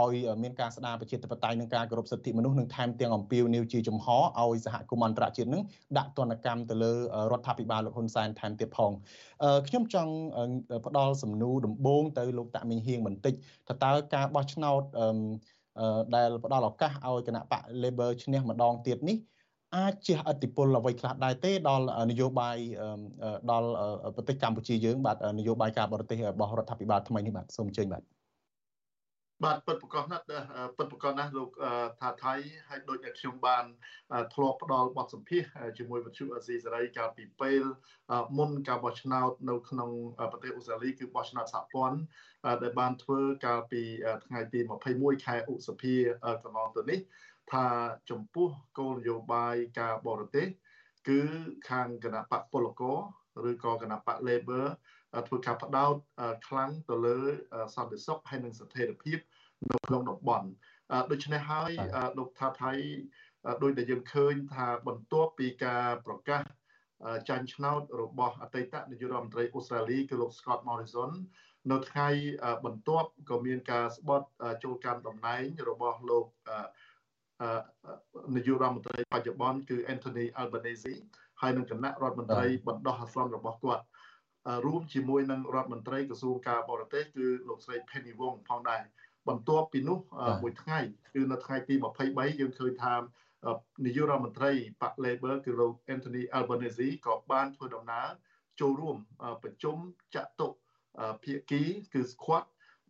[0.00, 5.62] ឲ្យមានការស្ដារប្រជាធិបតេយ្យនិងការគោរពសិទ្ធិមនុស្សនិងថែមទាំងអំពាវនាវជាចំហឲ្យសហគមន៍អន្តរជាតិនឹង
[5.98, 6.92] ដាក់ទណ្ឌកម្មទៅលើ
[7.32, 8.90] រដ្ឋាភិបាលលោកហ៊ុនសែនថែមទៀតផង
[9.68, 10.12] ខ្ញុំចង់
[10.86, 13.34] ផ្ដល់សំណួរដំបូងទៅលោកតាក់មីងហៀងបន្តិច
[13.68, 14.82] ថាតើការបោះឆ្នោត
[16.14, 19.18] ដែលផ្ដល់ឱកាសឲ្យគណៈបក Labor ឈ្នះម្ដងទៀតនេះ
[19.74, 22.56] អាចជះឥទ្ធិពលអ្វីខ្លះដែរទេដល់នយោបាយ
[23.50, 23.68] ដល់
[24.16, 28.02] ប្រទេសកម្ពុជាយើងបាទនយោបាយការបរទេសរបស់រដ្ឋាភិបាលថ្មីនេះបាទសូមអញ្ជើញបាទ
[29.44, 30.24] បាទពិតប្រកបណាស់
[30.76, 31.50] ពិតប្រកបណាស់លោក
[32.00, 32.34] ថាថៃ
[32.68, 33.64] ហើយដូចដែលខ្ញុំបាន
[34.34, 35.42] ធ្លាប់ផ្ដល់បទសម្ភាស
[35.78, 37.62] ជាមួយវិទ្យុអេស៊ីសេរីកាលពីពេល
[38.38, 39.90] មុនការបោះឆ្នោតនៅក្នុង
[40.32, 41.98] ប្រទេសអូស្ត្រាលីគឺបោះឆ្នោតសហព័ន្ធ
[42.62, 43.82] ដែលបានធ្វើកាលពី
[44.24, 44.60] ថ្ងៃទី
[44.92, 45.94] 21ខែឧសភា
[46.42, 46.98] កន្លងទៅនេះ
[47.52, 47.66] ថា
[48.10, 50.46] ចំពោះគោលនយោបាយការបរទេស
[51.08, 51.20] គឺ
[51.70, 52.98] ខាងគណៈបកពលករ
[53.50, 54.66] ឬក៏គណៈបក Labor
[55.26, 55.94] ធ្វើការផ្ដោត
[56.48, 57.18] ខ្លាំងទៅលើ
[57.74, 59.18] សន្តិសុខហើយនិងស្ថិរភាព
[59.70, 60.48] នៅក្នុងតំបន់
[61.10, 61.70] ដូច្នេះហើយ
[62.18, 62.72] លោកថាថៃ
[63.62, 66.42] ដោយដែលយើងឃើញថាបន្ទាប់ពីការប្រកាស
[67.28, 71.12] ចាញ់ឆ្នោតរបស់អតីតនាយករដ្ឋមន្ត្រីអូស្ត្រាលីគឺលោក Scott Morrison
[71.72, 72.08] នៅថ្ងៃ
[72.64, 74.28] បន្ទាប់ក៏មានការស្បត់
[74.64, 76.26] ចូលកាន់តំណែងរបស់លោក
[78.34, 80.94] នាយករដ្ឋមន្ត្រីបច្ចុប្បន្នគឺ Anthony Albanese
[81.40, 83.84] ហើយនឹងគណៈរដ្ឋមន្ត្រីបណ្ដោះអាសន្នរបស់គាត់
[84.66, 88.82] រួមជាមួយនឹងរដ្ឋមន្ត្រីក្រសួងការបរទេសគឺលោកស្រី Penny Wong ផងដែរ
[89.28, 89.98] បន្ទាប់ពីនោះ
[90.42, 90.78] មួយថ្ងៃ
[91.14, 91.74] គឺនៅថ្ងៃទី
[92.06, 92.94] 23យើងឃើញថា
[93.84, 98.08] នាយករដ្ឋមន្ត្រីបក Labor គឺលោក Anthony Albanese ក៏បានធ្វើដំណើរ
[98.60, 98.96] ចូលរួម
[99.42, 99.76] ប្រជុំ
[100.14, 100.48] ចាក់តុ
[101.24, 101.62] ភាគី
[101.94, 102.44] គឺ Squad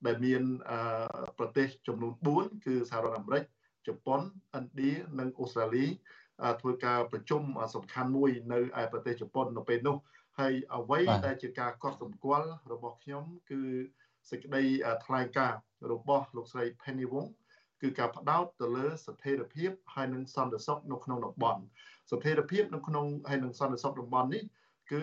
[0.06, 0.42] ដែលមាន
[1.38, 3.44] ប្រទេសចំនួន4គឺសហរដ្ឋអាមេរិក
[3.86, 4.20] ជប៉ុន
[4.58, 5.86] ឥណ្ឌានិងអូស្ត្រាលី
[6.60, 7.42] ធ្វើការប្រជុំ
[7.74, 9.96] សំខាន់មួយនៅឯប្រទេសជប៉ុននៅពេលនោះ
[10.38, 13.60] ហើយអ្វីដែលជាការកត់សម្គាល់របស់ខ្ញុំគឺ
[14.30, 14.62] សេចក្តី
[15.06, 15.60] ថ្លែងការណ៍
[15.92, 17.28] របស់លោកស្រី Penny Wong
[17.82, 21.62] គឺការផ្ដោតទៅលើស្ថិរភាពហើយនិងសន្តិសុខនៅក្នុងតំបន់
[22.10, 24.44] ស្ថិរភាពនៅក្នុងហើយនិងសន្តិសុខតំបន់នេះ
[24.92, 25.02] គឺ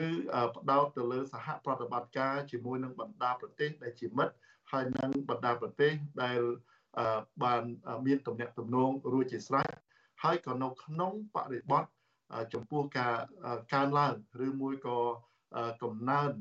[0.57, 4.33] ផ្ដោតទៅលើសហប្រតិបត្តិការជាមួយនឹងបណ្ដាប្រទេសដែលជាមិត្ត
[4.71, 5.93] ហើយនិងបណ្ដាប្រទេស
[6.23, 6.41] ដែល
[7.43, 7.63] បាន
[8.05, 9.69] មានទំនាក់ទំនងរួចជាស្រេច
[10.23, 11.83] ហើយក៏នៅក្នុងបរិបទ
[12.53, 13.15] ចំពោះការ
[13.73, 14.13] កើនឡើង
[14.45, 14.97] ឬមួយក៏
[15.83, 16.31] កំណើន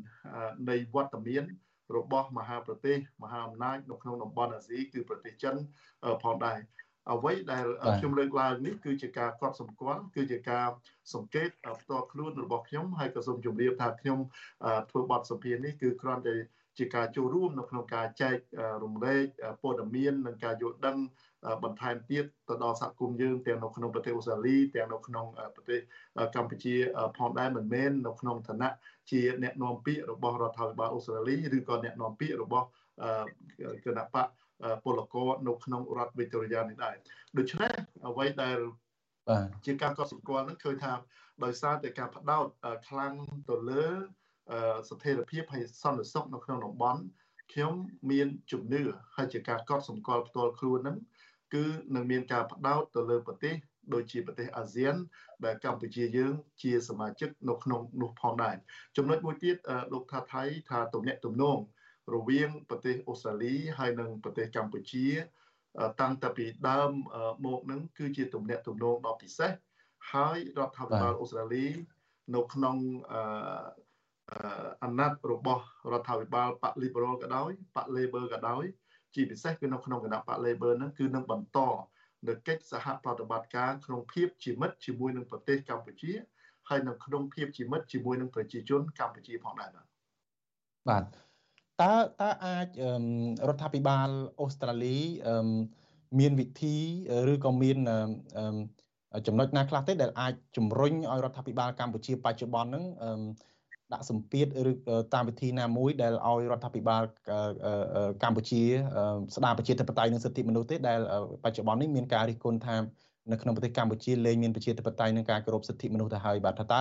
[0.71, 1.45] នៃវត្តមាន
[1.97, 5.55] របស់មហាប្រទេសមហាអំណាចនៅក្នុងតំបន់អាស៊ីគឺប្រទេសចិន
[6.23, 6.59] ផងដែរ
[7.12, 7.67] អ្វីដែល
[7.99, 10.67] ខ្ញុំលើកឡើងនេះគឺជាការកត់សម្គាល់គឺជាការ
[11.15, 11.49] សង្កេត
[11.81, 14.19] ផ្ទាល់ខ្លួនរបស់ខ្ញុំហើយក៏សូមជម្រាបថាខ្ញុំ
[14.91, 16.37] ធ្វើបទសម្ភាសន៍នេះគឺគ្រាន់តែ
[16.78, 18.37] ជាការចូលរួមនៅក្នុងការចែក
[18.85, 19.26] រំលែក
[19.62, 20.98] ព័ត៌មាននិងការយល់ដឹង
[21.64, 25.80] បន្ថែមទៀតទៅដល់សហគមន៍យើងទាំងនៅក្នុងប្រទេសអូស្ត្រាលីទាំងនៅក្នុងប្រទេស
[26.35, 26.74] កម្ពុជា
[27.18, 28.70] ផងដែរមិនមែននៅក្នុងឋានៈ
[29.11, 32.66] ជាអ្នកនាំពាក្យរបស់រដ្ឋាភិបាលអូស្ត្រាលីឬក៏អ្នកនាំពាក្យរបស់
[33.85, 34.26] គណៈបក
[34.85, 36.94] ពលករនៅក្នុងរដ្ឋវីតូរីយ៉ានេះដែរ
[37.38, 37.72] ដូច្នេះ
[38.08, 38.58] អ្វីដែល
[39.66, 40.92] ជាការកត់សម្គាល់នឹងឃើញថា
[41.44, 42.46] ដោយសារតែការផ្ដោត
[42.88, 43.14] ខ្លាំង
[43.50, 43.87] ទៅលើ
[44.88, 47.00] ស្ថិរភាពហើយសន្តិសុខនៅក្នុងតំបន់
[47.52, 47.72] ខ្ញុំ
[48.11, 48.83] មានជំនឿ
[49.16, 50.98] ហើយជាការកត់សម្គាល់ផ្ទាល់ខ្លួនហ្នឹង
[51.55, 53.55] គឺនឹងមានការផ្ដោតទៅលើប្រទេស
[53.94, 54.94] ដូចជាប្រទេសអាស៊ាន
[55.44, 58.57] ដែលកម្ពុជាយើង ជាសមាជិកនៅក្នុងនោះផងដែរ
[58.96, 59.57] ចំណុចមួយទៀត
[59.92, 61.59] លោកថាថៃថាទំនាក់ទំនង
[62.14, 65.07] រវាងប្រទេសអូស្ត្រាលីហើយនិងប្រទេសកម្ពុជា
[66.00, 66.90] តាំងតែពីដើម
[67.46, 69.50] មកនឹងគឺជាទំនាក់ទំនងដ៏ពិសេស
[70.12, 71.66] ហើយរដ្ឋាភិបាលអូស្ត្រាលី
[72.35, 72.76] នៅក្នុង
[73.12, 73.64] អា
[74.99, 78.64] ណត្តិរបស់រដ្ឋាភិបាលបក Liberal ក៏ដោយបក Labor ក៏ដោយ
[79.14, 81.59] ជាពិសេសគឺនៅក្នុងគណៈបក Labor ហ្នឹងគឺនឹងបន្ត
[82.29, 86.12] នៅកិច្ចសហប្រតិបត្តិការក្នុងភាពជាមិត្តជាមួយនឹងប្រទេសកម្ពុជា
[86.68, 89.87] ហើយនៅក្នុងភាពជាមិត្តជាមួយនឹងប្រជាជនកម្ពុជាផងដែរបាទ
[90.88, 91.05] បាទ
[91.83, 92.66] តើតើអាច
[93.49, 94.09] រដ្ឋាភិបាល
[94.40, 94.99] អូស្ត្រាលី
[96.21, 96.77] មានវិធី
[97.33, 97.79] ឬក៏មាន
[99.27, 102.85] ចំណុចណាខ្លះទេដែលអាចជំរុញឲ្យរដ្ឋាភិបាលកម្ពុជាបច្ចុប្បន្នហ្នឹង
[103.92, 104.72] ដាក់សម្ពាធឬ
[105.14, 107.02] តាមវិធីណាមួយដែលឲ្យរដ្ឋាភិបាល
[108.22, 108.62] កម្ពុជា
[109.35, 110.98] ស្ដារប្រជាធិបតេយ្យនិងសិទ្ធិមនុស្សទេដែល
[111.44, 112.76] បច្ចុប្បន្ននេះមានការរិះគន់ថា
[113.31, 116.81] នៅក្នុងប្រទេសកម្ពុជាលែងមានប្រជាធិបតេយ្យនិងការគោរពសិទ្ធិមនុស្សទៅហើយបាទថាតើ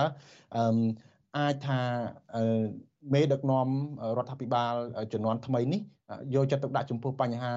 [1.38, 1.80] អាចថា
[3.14, 3.68] មេដឹកនាំ
[4.16, 4.74] រដ្ឋាភិបាល
[5.12, 5.80] ជំនាន់ថ្មីនេះ
[6.34, 7.52] យកចិត្តទុកដាក់ចំពោះបញ្ហា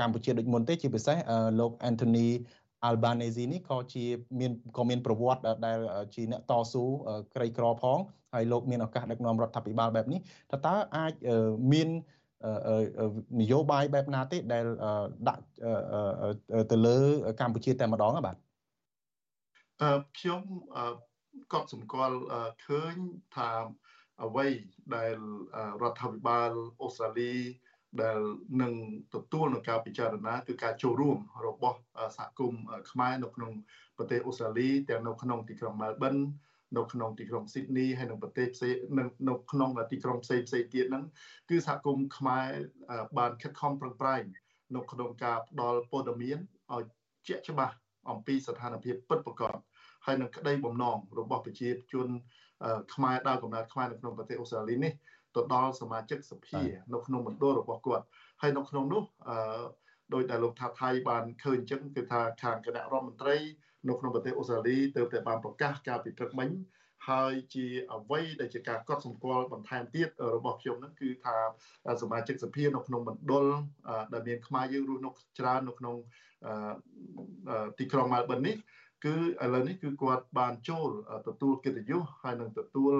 [0.00, 1.16] កម្ពុជាដូចមុនទេជាពិសេស
[1.60, 2.28] លោក Anthony
[2.88, 4.04] Albanese នេះក៏ជា
[4.40, 5.78] មានក៏មានប្រវត្តិដែល
[6.14, 6.84] ជាអ្នកតស៊ូ
[7.34, 7.98] ក្រីក្រផង
[8.32, 10.20] ហើយលោកមានឱកាសដឹកនាំរដ្ឋាភិបាលបែបនេះ
[10.52, 11.12] តើតើអាច
[11.72, 11.88] មាន
[13.40, 14.66] នយោបាយបែបណាទេដែល
[15.28, 15.44] ដាក់
[16.70, 16.96] ទៅលើ
[17.40, 18.36] កម្ពុជាតែម្ដងបាទ
[19.82, 20.42] អឺខ្ញុំ
[21.52, 22.16] ក៏សម្គាល់
[22.66, 22.94] ឃើញ
[23.36, 23.50] ថា
[24.24, 24.46] អ្វី
[24.96, 25.16] ដែល
[25.82, 26.50] រដ្ឋាភិបាល
[26.82, 27.34] អូស្ត្រាលី
[28.02, 28.20] ដែល
[28.62, 28.72] នឹង
[29.14, 31.78] ទទួលនឹងការពិចារណាគឺការចូលរួមរបស់
[32.16, 33.52] សហគមន៍ខ្មែរនៅក្នុង
[33.96, 36.24] ប្រទេសអូស្ត្រាលីទាំងនៅក្នុងទីក្រុង Melbourne នៅ
[36.92, 38.74] ក្នុងទីក្រុង Sydney ហើយនៅប្រទេសផ្សេង
[39.28, 41.04] នៅក្នុងទីក្រុងផ្សេងផ្សេងទៀតហ្នឹង
[41.50, 42.48] គឺសហគមន៍ខ្មែរ
[43.18, 44.22] បានខិតខំប្រឹងប្រែង
[44.76, 46.38] នៅក្នុងការផ្ដល់ព័ត៌មាន
[46.72, 46.84] ឲ្យ
[47.28, 47.74] ជាក់ច្បាស់
[48.10, 49.56] អំពីស្ថានភាពពិតប្រាកដ
[50.06, 52.08] ហើយនឹងក្តីបំណងរបស់ប្រជាជន
[52.94, 54.92] ខ្មែរដើរកំណើតខ្មែរនៅក្នុងប្រទេសអូស្ត្រាលីនេះ
[55.36, 58.04] ទៅដល់សមាជិកសភានៅក្នុងមណ្ឌលរបស់គាត់
[58.42, 59.02] ហើយនៅក្នុងនោះ
[60.14, 63.36] ដោយដែលលោកថាថៃបានឃើញអញ្ចឹងគឺថាខាងគណៈរដ្ឋមន្ត្រី
[63.88, 66.50] នៅក្នុងប្រទេសអូស្ត្រាលីទើបតែបានប្រកាសការពិព្រឹកមិញ
[67.08, 71.36] ហើយជាអ្វីដែលជាការកត់សម្គាល់បន្ថែមទៀតរបស់ខ្ញុំហ្នឹងគឺថា
[72.02, 73.46] សមាជិកសភានៅក្នុងមណ្ឌល
[74.12, 75.96] ដែលមានខ្មែរយើងរស់នៅច្រើននៅក្នុង
[77.78, 78.56] ទីក្រុងម៉ាល់ប៊ននេះ
[79.04, 80.90] គឺឥឡូវនេះគឺគាត់បានចូល
[81.28, 82.94] ទទួលកិត្តិយសហើយនឹងទទួល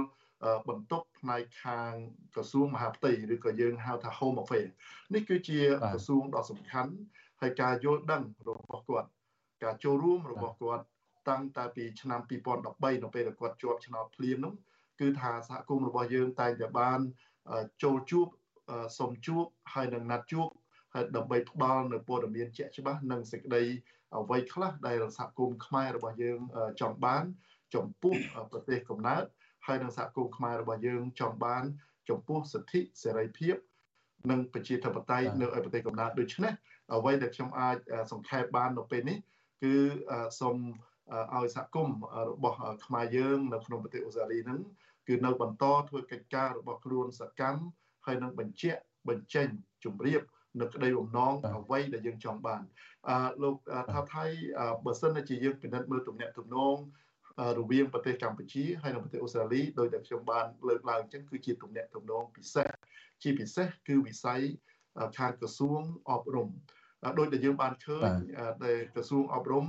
[0.68, 1.92] បន្ទុកផ្នែកខាង
[2.34, 4.70] ក្រសួងមហាផ្ទៃឬក៏យើងហៅថា Home Affairs
[5.14, 5.58] នេះគឺជា
[5.92, 6.92] ក្រសួងដ៏សំខាន់
[7.40, 9.08] ហើយការយល់ដឹងរបស់គាត់
[9.62, 10.84] ការចូលរួមរបស់គាត់
[11.28, 14.52] តាំងតែពីឆ្នាំ2013នៅពេលដែលគាត់ជាប់ឆ្នោតភ្លាមនោះ
[15.00, 17.00] គឺថាសហគមន៍របស់យើងតែងតែបាន
[17.82, 18.26] ចូលជួប
[18.98, 19.44] សុំជួប
[19.74, 20.48] ហើយនឹងណាត់ជួប
[20.94, 23.62] ហើយដើម្បីផ្ដល់នៅព័ត៌មានជាក់ច្បាស់និងសេចក្តី
[24.16, 26.38] អ្វីខ្លះដែលសហគមន៍ខ្មែររបស់យើង
[26.80, 27.24] ចង់បាន
[27.74, 28.14] ចំពោះ
[28.52, 29.24] ប្រទេសកំណើត
[29.66, 31.64] ហើយនឹងសហគមន៍ខ្មែររបស់យើងចង់បាន
[32.08, 33.56] ចំពោះសិទ្ធិសេរីភាព
[34.30, 36.52] និងប្រជាធិបតេយ្យនៅឯប្រទេសកំណើតដូច្នេះ
[36.94, 37.76] អ្វីដែលខ្ញុំអាច
[38.12, 39.18] សង្ខេបបាននៅពេលនេះ
[39.62, 39.74] គឺ
[40.40, 40.56] សូម
[41.36, 41.98] ឲ្យសហគមន៍
[42.30, 44.60] របស់ខ្មែរយើងនៅក្នុងប្រទេសអូស្ត្រាលីហ្នឹង
[45.08, 47.62] គឺនៅបន្តធ្វើកិច្ចការរបស់ខ្លួនសកម្ម
[48.06, 49.48] ហើយនឹងបញ្ជាក់បញ្ចេញ
[49.84, 50.22] ជំរាប
[50.60, 52.62] នៅក្តីបំណងអ្វីដែលយើងចង់បាន
[53.08, 53.56] អឺលោក
[53.92, 54.24] ថាថៃ
[54.84, 56.76] បើសិនជាយើងពិនិត្យមើលទំនាក់ទំនង
[57.58, 62.70] រវាងប្រទេសកម្ពុជាហើយនិងប្រទេសអូស្ត្រាលីដោយតែខ្ញុំបានលើកឡើងអញ្ចឹងគឺជាទំនាក់ទំនងពិសេស
[63.22, 64.40] ជាពិសេសគឺវិស័យ
[65.18, 66.48] ខាងក្រសួងអប់រំ
[67.18, 68.10] ដោយដែលយើងបានឃើញ
[68.64, 69.64] ដែលក្រសួងអប់រំ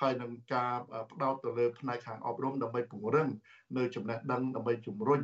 [0.00, 0.72] ហើយនឹងការ
[1.12, 3.28] ផ្ដោតទៅលើផ្នែកខាងអប់រំដើម្បីពង្រឹង
[3.78, 5.22] នៅចំណេះដឹងដើម្បីជំរុញ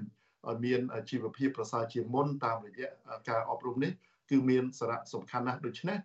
[0.48, 2.90] ឲ្យមានជីវភាពប្រសើរជាងមុនតាមរយៈ
[3.28, 3.92] ការអប់រំនេះ
[4.30, 5.98] គឺមានសារៈសំខាន់ណាស់ដូច្នេះ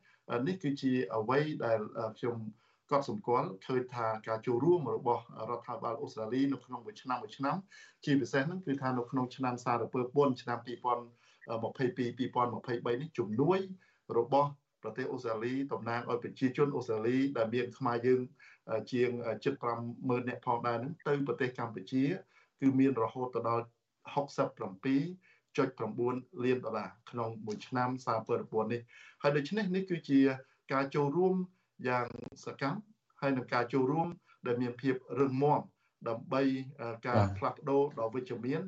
[0.47, 1.79] នេះគឺជាអ្វីដែល
[2.17, 2.35] ខ្ញុំ
[2.91, 7.55] កត់សម្គាល់ឃើញថាការចូលរួមរបស់រដ្ឋាភិបាលអូស្ត្រាលីនៅក្នុងមួយឆ្នាំមួយឆ្នាំ
[8.05, 13.59] ជាពិសេសហ្នឹងគឺថានៅក្នុងឆ្នាំសារពើពន្ធឆ្នាំ2022 2023នេះជំនួយ
[14.17, 14.49] របស់
[14.83, 18.21] ប្រទេសអូស្ត្រាលីតំណាងឲ្យប្រជាជនអូស្ត្រាលីដែលមានខ្មែរយើង
[18.91, 19.09] ជាង
[19.69, 22.03] 750,000នាក់ផងដែរហ្នឹងទៅប្រទេសកម្ពុជា
[22.61, 23.63] គឺមានរហូតទៅដល់
[24.15, 28.81] 67.9លានដុល្លារក្នុងមួយឆ្នាំសារពើប្រព័ន្ធនេះ
[29.21, 30.19] ហើយដូច្នេះនេះគឺជា
[30.73, 31.35] ការចូលរួម
[31.87, 32.05] យ៉ាង
[32.45, 32.79] សកម្ម
[33.21, 34.07] ហើយនឹងការចូលរួម
[34.47, 35.61] ដែលមានភាពរឹងមាំ
[36.09, 36.41] ដើម្បី
[37.07, 38.61] ការផ្លាស់ប្ដូរដ៏វិជ្ជមាន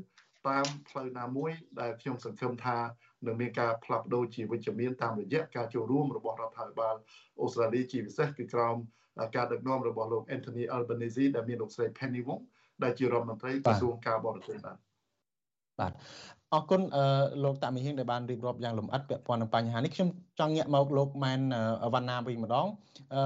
[0.47, 2.77] តាមផ្លូវណាមួយដែលខ្ញុំសង្ឃឹមថា
[3.25, 6.95] នឹងមានការផ្លាស់ប្ដូរជាវិជ្ជមានតាមរយៈការចូលរួមរបស់រដ្ឋាភិបាល
[7.41, 8.75] អូស្ត្រាលីជាពិសេសគឺក្រោម
[9.36, 12.41] ការដឹកនាំរបស់លោក Anthony Albanese ដែលមានលោកស្រី Penny Wong
[12.84, 14.77] ដែលជារដ្ឋមន្ត្រីក្រសួងការបរទេសបាទ
[15.79, 15.91] បាទ
[16.53, 16.82] អរគុណ
[17.43, 21.39] លោកតាមីហៀងដែលបានរៀបរាប់យ៉ាងលម្អិតពាក់ព័ន្ធនឹងបញ្ហានេះខ្ញុំចង់ងាកមកលោកម៉ែន
[21.93, 22.67] វណ្ណាវិញម្ដង
[23.13, 23.21] អឺ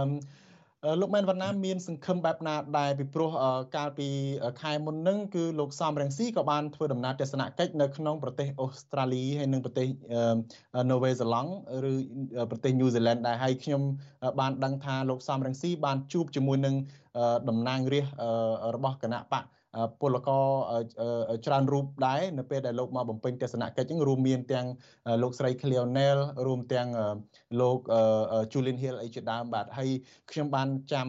[1.02, 3.30] លោកមែនវណ្ណាមានសង្ឃឹមបែបណាដែរពីព្រោះ
[3.76, 4.08] កាលពី
[4.62, 9.88] ខែមុននឹងគឺលោកសំរងស៊ីក៏បានធ្វើដំណើរទស្សនកិច្ចនៅក្នុងប្រទេសអូស្ត្រាលីហើយនិងប្រទេស
[10.92, 11.52] នូវេសេឡង់
[11.92, 11.94] ឬ
[12.52, 13.82] ប្រទេសញូហ្សេឡង់ដែរហើយខ្ញុំ
[14.40, 16.76] បានដឹងថាលោកសំរងស៊ីបានជួបជាមួយនឹង
[17.50, 19.44] តំណាងរាស្ត្ររបស់គណៈបក
[20.02, 20.46] ពលករ
[21.46, 24.66] ច្រើនរូបដែរនៅពេលដែលលោកមកបំពេញទស្សនកិច្ចហ្នឹងរួមមានទាំង
[25.24, 26.88] លោកស្រី Cleonel រួមទាំង
[27.62, 27.80] លោក
[28.54, 29.90] Julian Hill អីជាដើមបាទហើយ
[30.32, 31.08] ខ្ញុំបានចាំ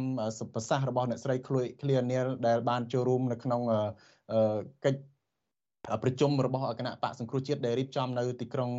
[0.55, 1.35] ប្រសាសន៍របស់អ្នកស្រី
[1.81, 3.61] Cleonel ដែលបានចូលរួមនៅក្នុង
[4.85, 5.13] កិច្ច
[6.03, 8.70] ប្រជុំរបស់គណៈបកសង្គ្រោះជាតិដែលរៀបចំនៅទីក្រុង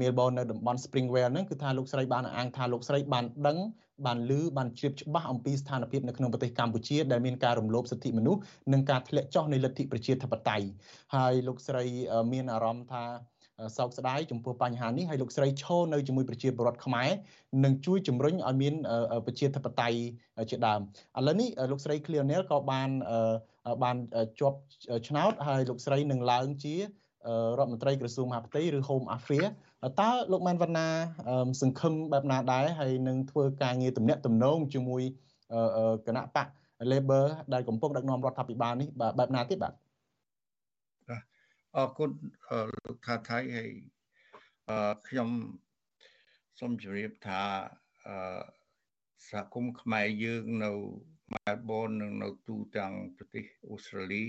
[0.00, 3.58] Melbourne នៅតំបន់ Springvale ហ្នឹងគឺថាលោកស្រីបានអាងថាលោកស្រីបានដឹង
[4.06, 8.40] បានឮបានជ្រាបច្បាស់អំពីស្ថានភាពនៅក្នុងប្រទេសកម្ពុជាដែលមានការរំលោភសិទ្ធិមនុស្ស
[8.72, 10.66] និងការធ្លាក់ចុះនៃលទ្ធិប្រជាធិបតេយ្យ
[11.14, 11.84] ហើយលោកស្រី
[12.32, 13.04] មានអារម្មណ៍ថា
[13.78, 17.10] សោកស្ដាយចំពោះបញ្ហានេះហើយលោកស្រីឈរនៅជាមួយប្រជាពលរដ្ឋខ្មែរ
[17.64, 18.74] និងជួយជំរុញឲ្យមាន
[19.26, 19.98] ប្រជាធិបតេយ្យ
[20.50, 20.80] ជាដើម
[21.18, 22.90] ឥឡូវនេះលោកស្រី Cleonel ក៏បាន
[23.82, 23.96] បាន
[24.40, 24.58] ជាប់
[25.08, 26.82] ឆ្នោតហើយលោកស្រីនឹងឡើងជារ
[27.58, 29.52] ដ្ឋមន្ត្រីក្រសួងមហាផ្ទៃឬ Home Affairs
[30.00, 30.88] តើលោកម៉ែនវណ្ណា
[31.62, 35.02] សង្ឃឹមបែបណាដែរហើយនឹងធ្វើការងារទំនាក់ទំនងជាមួយ
[36.06, 36.46] គណៈបក
[36.90, 39.74] Labor ដែលកំពុងដឹកនាំរដ្ឋាភិបាលនេះបែបណាទៀតបាទ
[41.76, 42.10] អរគុណ
[42.86, 43.70] លោកថាថៃហើយ
[45.08, 45.28] ខ្ញុំ
[46.58, 47.42] សូមជម្រាបថា
[49.30, 50.72] សហគមន៍ខ្មែរយើងនៅ
[51.32, 54.24] ម៉ែលប៊ននិងនៅទូទាំងប្រទេសអូស្ត្រាលី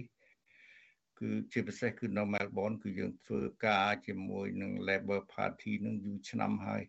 [1.20, 6.84] គឺជាពិសេសគឺនៅ Melbourne គឺយើងធ្វើការជាមួយនឹង Labor Party នឹងយូរឆ្នាំហើយ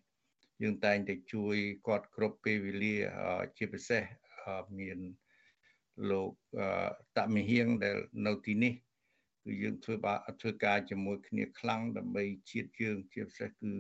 [0.63, 2.95] យើងតែងតែជួយគាត់គ្រប់ពេលវេលា
[3.59, 4.03] ជាពិសេស
[4.79, 4.99] មាន
[6.11, 6.31] លោក
[7.19, 7.97] តមិហៀងដែល
[8.27, 8.75] នៅទីនេះ
[9.45, 13.71] គឺយើងធ្វើបាធ្វើការជាមួយគ្នាខ្លាំងដើម្បីជាតិយើងជាពិសេសគឺ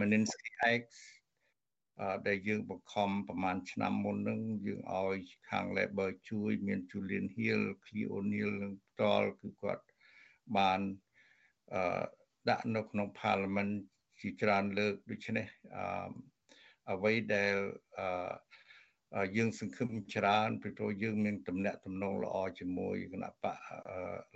[0.00, 0.84] Meninsky X
[2.26, 5.18] ដែលយើងបង្ខំប្រហែលឆ្នាំមុននឹងយើងឲ្យ
[5.50, 9.84] ខាង Labor ជួយ មាន Julian Hill, Cleo O'Neil នឹងផ្ទាល់គឺគាត់
[10.56, 10.80] បាន
[11.74, 12.02] អឺ
[12.50, 13.74] ដាក់នៅក្នុង Parliament
[14.20, 15.84] ជាច្រើនលើកដូច្នេះអឺ
[16.92, 17.56] អ្វីដែល
[17.98, 23.58] អឺយើងសង្ឃឹមច្រើនពីព្រោះយើងមានតំណែងតំណងល្អជាមួយគណៈបក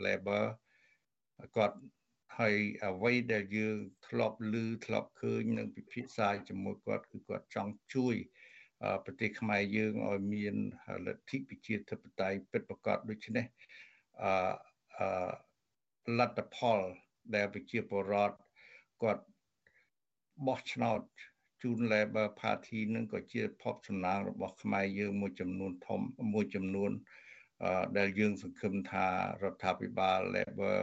[0.05, 0.45] Labor
[1.57, 1.77] គាត់
[2.39, 8.17] ហើយអ្វីដែលយើងធ្លាប់ឮធ្លាប់ឃើញនឹងពិភាក្សាជាមួយគាត់គឺគាត់ចង់ជួយ
[9.05, 10.55] ប្រទេសខ្មែរយើងឲ្យមាន
[11.07, 13.47] លទ្ធិប្រជាធិបតេយ្យពិតប្រាកដដូច្នេះ
[14.23, 15.09] អឺ
[16.19, 16.81] លទ្ធផល
[17.35, 18.37] ដែលប្រជាពលរដ្ឋ
[19.03, 19.25] គាត់
[20.47, 21.01] បោះឆ្នោត
[21.63, 26.01] ជូន Labor Party នឹងក៏ជាភពសំណាងរបស់ខ្មែរយើងមួយចំនួនធំ
[26.35, 26.91] មួយចំនួន
[27.99, 29.07] ដែលយើងសង្ឃឹមថា
[29.43, 30.79] រដ្ឋាភិបាល Labor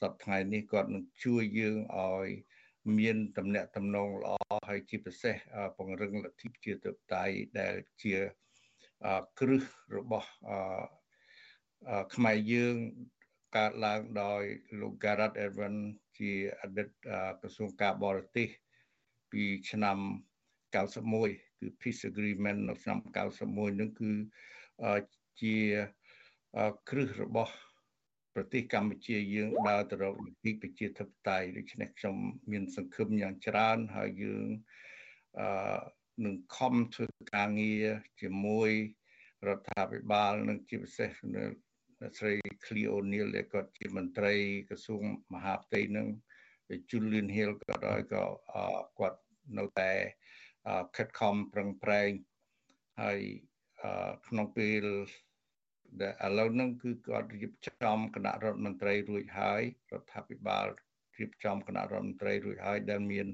[0.00, 2.28] សប្តាហ៍នេះគាត់នឹងជួយយើងឲ្យ
[2.98, 4.30] មានតំណែងតំណងល្អ
[4.68, 5.36] ហើយជាពិសេស
[5.76, 8.16] ពង្រឹងលទ្ធិប្រជាធិបតេយ្យដែលជា
[9.40, 9.64] គ្រឹះ
[9.96, 10.28] របស់
[12.14, 12.76] ខ្មែរយើង
[13.56, 14.42] កើតឡើងដោយ
[14.80, 15.82] លោក Garrett Evans
[16.18, 16.88] ជាអតីត
[17.40, 18.48] ក្រសួងការបរទេស
[19.30, 19.98] ពីឆ្នាំ
[20.74, 22.98] 91គឺ Peace Agreement នៅឆ្នាំ
[23.36, 24.10] 91នឹងគឺ
[25.42, 25.56] ជា
[26.88, 27.54] គ្រឹះរបស់
[28.36, 32.16] ប្រទេសកម្ពុជាយើងដើរទៅរកនីតិប្រជាធិបតេយ្យដូច្នេះខ្ញុំ
[32.52, 34.46] មានសង្ឃឹមយ៉ាងច្រើនហើយយើង
[35.40, 35.78] អឺ
[36.24, 37.86] នឹងខំធ្វើការងារ
[38.20, 38.70] ជាមួយ
[39.48, 41.44] រដ្ឋាភិបាលនិងជាពិសេសនៅ
[42.18, 42.32] ស្រី
[42.64, 44.34] Cleo O'Neil ដែលគាត់ជាមន្ត្រី
[44.68, 45.02] ក្រសួង
[45.34, 46.08] មហាផ្ទៃនឹង
[46.90, 48.24] Julian Hill ក៏ដោយក៏
[48.98, 49.20] គាត់
[49.58, 49.92] នៅតែ
[50.96, 52.10] ខិតខំប្រឹងប្រែង
[53.02, 53.20] ហើយ
[54.28, 54.84] ក្នុងពេល
[56.02, 60.66] ដែលឥឡូវហ្នឹងគឺគាត់រៀបចំគណៈរដ្ឋមន្ត្រីរួចហើយរដ្ឋាភិបាល
[61.18, 63.26] រៀបចំគណៈរដ្ឋមន្ត្រីរួចហើយដែលមាន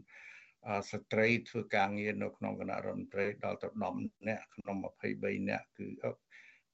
[0.90, 4.77] ស្ត្រីធ្វើការងារនៅក្នុងគណៈរដ្ឋមន្ត្រីដល់ទៅ10នាក់ក្នុង
[5.12, 5.87] 23នាក់គឺ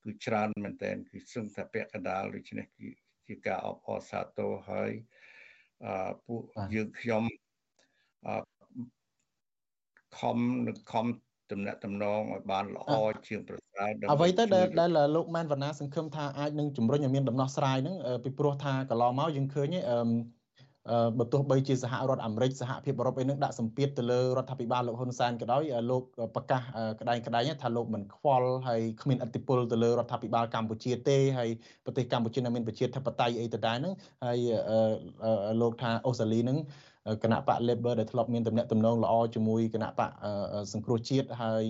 [0.05, 2.89] គឺច្រើនមែនតើគឺសឹងតែពាក់កណ្ដាលដូច្នេះគឺ
[3.27, 4.93] ជាការអបអរសាទរហើយ
[5.85, 6.43] អឺពួក
[6.75, 7.23] យើងខ្ញុំ
[8.27, 8.37] អឺ
[10.19, 11.07] ខំនឹងខំ
[11.53, 12.91] តំណាក់តំណងឲ្យបានល្អ
[13.29, 13.68] ជាងប្រសើរ
[14.13, 19.99] អ្វីទៅដែលដែលលោកម៉ែនវណ្ណាសង្ឃឹមថាអាចនឹងជំរុញឲ្យមានដំណោះស្រាយហ្នឹងពីព្រោះថាកន្លងមកយើងឃើញអឺ
[21.19, 26.03] បើទោះបីជាសហរដ្ឋអាមេរិកសហភាពអឺរ៉ុបអីនឹងដាក់សម្ពាធទៅលើរដ្ឋាភិបាលលោកហ៊ុនសែនក៏ដោយលោក
[26.37, 26.61] ប្រកាស
[27.01, 31.51] ក្តែងក្តែងថាលោកមិនខ្វល់ហើយគ្មានអធិបុលទៅលើរដ្ឋាភិបាលកម្ពុជាទេហើយ
[31.85, 34.39] ប្រទេសកម្ពុជានៅមានប្រជាធិបតេយ្យអីទៅដែរហ្នឹងហើយ
[35.61, 36.59] លោកថាអូស្ត្រាលីហ្នឹង
[37.23, 40.11] គណៈបក Labor ដែលធ្លាប់មានតំណែងតំណងល្អជាមួយគណៈបក
[40.73, 41.65] សង្គ្រោះជាតិហើយ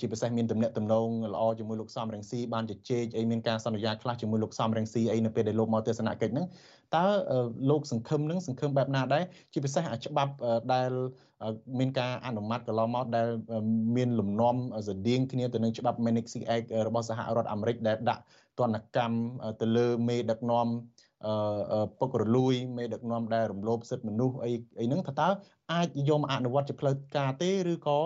[0.00, 6.46] ជាពិសេសមានតំណែងតំណងល្អជាមួយលោកសំរងស៊ីបានជជែកអីមានការសន្យាខ្លះជាមួយលោកសំរងស៊ីអីនៅពេលដែលលោកមកទស្សនកិច្ចហ្នឹង
[6.96, 7.04] តើ
[7.70, 10.32] លោកសង្ឃឹមនឹងសង្ឃឹមបែបណាដែរជាពិសេសច្បាប់
[10.74, 10.90] ដែល
[11.78, 13.28] មានការអនុម័តកន្លងមកដែល
[13.96, 14.56] មានលំនាំ
[14.88, 18.22] ស្តៀងគ្នាទៅនឹងច្បាប់ Magnitsky Act របស់សហរដ្ឋអាមេរិកដែលដាក់
[18.58, 19.16] ទណ្ឌកម្ម
[19.60, 20.66] ទៅលើមេដឹកនាំ
[21.98, 25.28] ពុករលួយមេដឹកនាំដែលរំលោភសិទ្ធិមនុស្សអីអីហ្នឹងថាតើ
[25.72, 27.98] អាចយកមកអនុវត្តជាផ្លូវការទេឬក៏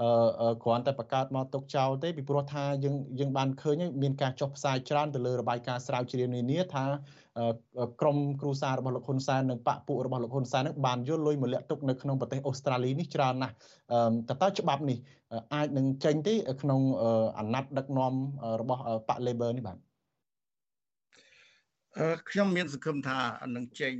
[0.00, 6.84] អឺគ្រាន់តែបង្កើតមកទុកចោលទេពីព្រោះថាយើងយើងបានឃើញមានការចុះផ្សាយច្រើនទៅលើរបាយការណ៍ស្រាវជ្រាវនានាថា
[8.00, 13.54] ក្រមគ្រូសារបស់លោកហ៊ុនសែននិងបពពួករបស់លោកហ៊ុនសែននឹងបានយកលុយមកលាក់ទុកនៅក្នុងប្រទេសអូស្ត្រាលីនេះច្រើនណាស់
[14.28, 14.98] តើតើច្បាប់នេះ
[15.54, 16.80] អាចនឹងចេញទេក្នុង
[17.38, 18.12] អាណត្តិដឹកនាំ
[18.60, 19.78] របស់បក Labor នេះបាទ
[22.30, 23.18] ខ្ញុំមានសង្ឃឹមថា
[23.56, 23.94] នឹងចេញ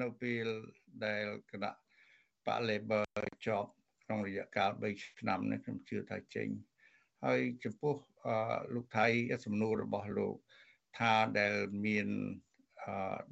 [0.00, 0.46] នៅពេល
[1.04, 1.72] ដែលគណៈ
[2.46, 3.02] បក Labor
[3.46, 3.70] ជាប់
[4.06, 6.48] ក្នុងរយៈកាល3ឆ្នាំនេះខ្ញុំជឿថាចេញ
[7.24, 7.96] ហើយចំពោះ
[8.74, 9.06] លោកថៃ
[9.44, 10.36] សំណួររបស់លោក
[10.98, 12.08] ថាដែលមាន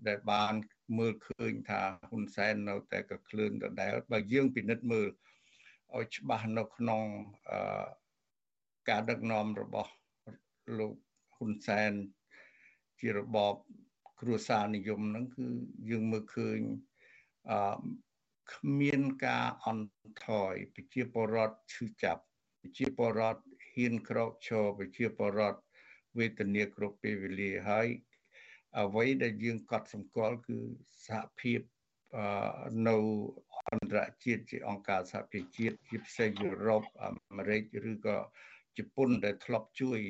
[0.08, 0.54] ដែលបាន
[0.98, 5.08] មើលឃើញថាហ៊ុនសែននៅតែកក្លឿនដដែលបើយើងពិនិត្យមើល
[5.96, 7.04] ឲ្យច្បាស់នៅក្នុង
[8.90, 9.92] ការដឹកនាំរបស់
[10.78, 10.94] លោក
[11.36, 11.92] ហ៊ុនសែន
[13.00, 13.54] ជារបប
[14.20, 15.46] គ្រួសារនិយមហ្នឹងគឺ
[15.90, 16.58] យើងមើលឃើញ
[17.50, 17.58] អឺ
[18.52, 19.88] គ្មានការអន់
[20.26, 22.22] ថយប្រជាពលរដ្ឋឈឺចាប់
[22.60, 25.60] ប្រជាពលរដ្ឋហ៊ានក្រោកឈរប្រជាពលរដ្ឋ
[26.18, 27.88] វេទនាគ្រប់ពេលវេលាហើយ
[28.80, 30.58] អ្វីដែលយើងកត់សម្គាល់គឺ
[31.06, 31.60] សហភាព
[32.88, 32.96] នៅ
[33.70, 38.18] អន្តរជាតិជាអង្គការសហប្រជាជាតិជាពិសេសយុរ៉ុបអាមេរិកឬក៏
[38.78, 40.00] ជប៉ុនដែលធ្លាប់ជួយ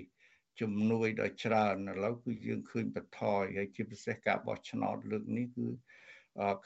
[0.61, 5.67] ជំនួយដ៏ច្រើនឥឡូវគឺយើងឃើញបន្ថយហើយជាពិសេសការបោះឆ្នោតលើកនេះគឺ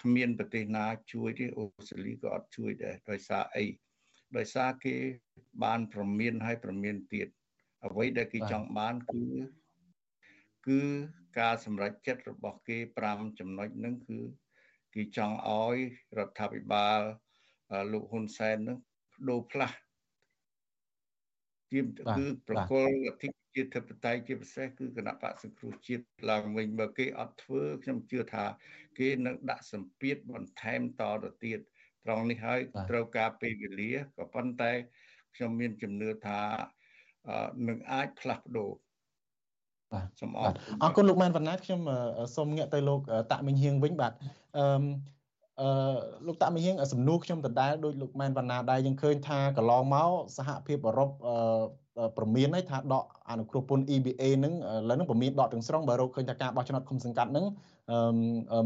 [0.00, 3.66] គ្មានប្រទេសណាជួយទេអូស្ត្រាលីក៏អត់ជួយដែរដោយសារអី
[4.36, 4.96] ដោយសារគេ
[5.64, 7.28] បានប្រមានហើយប្រមានទៀត
[7.86, 9.24] អ្វីដែលគេចង់បានគឺ
[10.66, 10.80] គឺ
[11.40, 14.18] ការសម្រេចចិត្តរបស់គេ5ចំណុចហ្នឹងគឺ
[14.94, 15.76] គេចង់ឲ្យ
[16.18, 17.00] រដ្ឋាភិបាល
[17.92, 19.76] លោកហ៊ុនសែននឹងបដូរផ្លាស់
[21.72, 28.44] ជាគឺប្រគល់លទ្ធិជាធិបតេយ្យជាពិសេសគឺគណៈបកសង្គ្រោះជាតិឡើងវិញបើគេអត់ធ្វើខ្ញុំជឿថា
[28.98, 31.58] គេនឹងដាក់សម្ពាធបន្ថែមតទៅទៀត
[32.04, 34.72] ត្រង់នេះហើយត្រូវការពេលវេលាក៏ប៉ុន្តែ
[35.34, 36.40] ខ្ញុំមានជំនឿថា
[37.68, 38.70] នឹងអាចផ្លាស់ប្ដូរ
[39.92, 40.46] បាទសូមអរ
[40.82, 41.80] អរគុណលោកម៉ែនវណ្ណាខ្ញុំ
[42.36, 43.00] សូមងាកទៅលោក
[43.32, 44.12] តាក់មិញហៀងវិញបាទ
[44.58, 44.64] អឺ
[45.60, 45.68] អឺ
[46.26, 57.44] លោកតាក់មិញហៀងសំណួរខ្ញុំដដែលដោយលោកម៉ែនវណ្ណាដែរយើងឃើញថាកន្លងមកសហភាពអឺរ៉ុបអឺប្រមានហើយថាដកអនុគ្រោះពន្ធ EBA នឹងឥឡូវនឹងប្រមានដកទាំងស្រុងបើរកឃើញថាការបោះឆ្នោតគុំសង្កាត់នឹង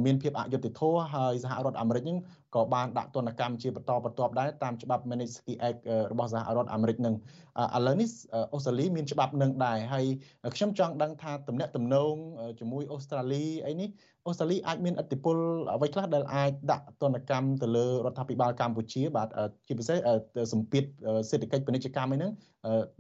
[0.05, 2.19] មានភាពអយុត្តិធម៌ហើយសហរដ្ឋអាមេរិកនឹង
[2.55, 5.81] ក៏បានដាក់ទណ្ឌកម្មជាបន្តបន្ទាប់ដែរតាមច្បាប់ Magnitsky Act
[6.13, 7.15] របស់សហរដ្ឋអាមេរិកនឹង
[7.77, 8.09] ឥឡូវនេះ
[8.55, 10.05] អូស្ត្រាលីមានច្បាប់នឹងដែរហើយ
[10.57, 12.15] ខ្ញុំចង់ដឹងថាទំនាក់ទំនង
[12.61, 13.89] ជាមួយអូស្ត្រាលីអីនេះ
[14.27, 15.37] អូស្ត្រាលីអាចមានឥទ្ធិពល
[15.75, 19.29] អ្វីខ្លះដែលអាចដាក់ទណ្ឌកម្មទៅលើរដ្ឋាភិបាលកម្ពុជាបាទ
[19.67, 19.99] ជាពិសេស
[20.53, 20.85] សម្ពាធ
[21.31, 22.33] សេដ្ឋកិច្ចពាណិជ្ជកម្មអីហ្នឹង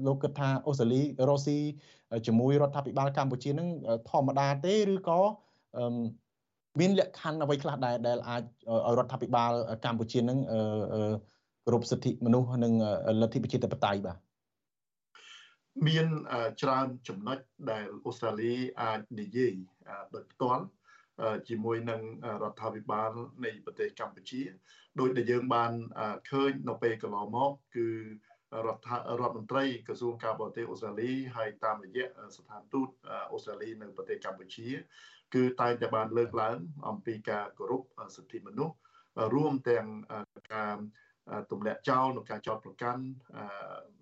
[0.06, 1.58] លោកគិតថាអូស្ត្រាលីរ៉ូស៊ី
[2.26, 3.68] ជាមួយរដ្ឋាភិបាលកម្ពុជានឹង
[4.10, 5.20] ធម្មតាទេឬក៏
[6.80, 9.52] មានលក្ខខណ្ឌអ្វីខ្លះដែរដែលអាចឲ្យរដ្ឋាភិបាល
[9.84, 10.38] កម្ពុជានឹង
[11.64, 12.72] គោរពសិទ្ធិមនុស្សនិង
[13.20, 14.16] លទ្ធិប្រជាធិបតេយ្យបាទ
[15.88, 16.06] មាន
[16.62, 17.38] ច្រើនចំណុច
[17.70, 18.52] ដែលអូស្ត្រាលី
[18.82, 19.54] អាចនិយាយ
[20.14, 20.64] ដោយផ្ទាល់
[21.48, 22.00] ជាមួយនឹង
[22.42, 23.10] រដ្ឋាភិបាល
[23.44, 24.42] នៃប្រទេសកម្ពុជា
[25.00, 25.72] ដោយដែលយើងបាន
[26.30, 27.88] ឃើញនៅពេលកន្លងមកគឺ
[28.66, 28.88] រដ្ឋ
[29.20, 32.06] រដ្ឋមន្ត្រីក្រសួងការបរទេសអូស្ត្រាលីហើយតាមរយៈ
[32.36, 32.88] ស្ថានទូត
[33.32, 34.66] អូស្ត្រាលីនៅប្រទេសកម្ពុជា
[35.34, 36.58] គឺតែងតែបានលើកឡើង
[36.88, 37.82] អំពីការគោរព
[38.16, 38.74] សិទ្ធិមនុស្ស
[39.34, 39.86] រួមទាំង
[40.54, 40.76] ការ
[41.50, 43.02] ទម្លាក់ចោលនៅការចោតប្រកាន់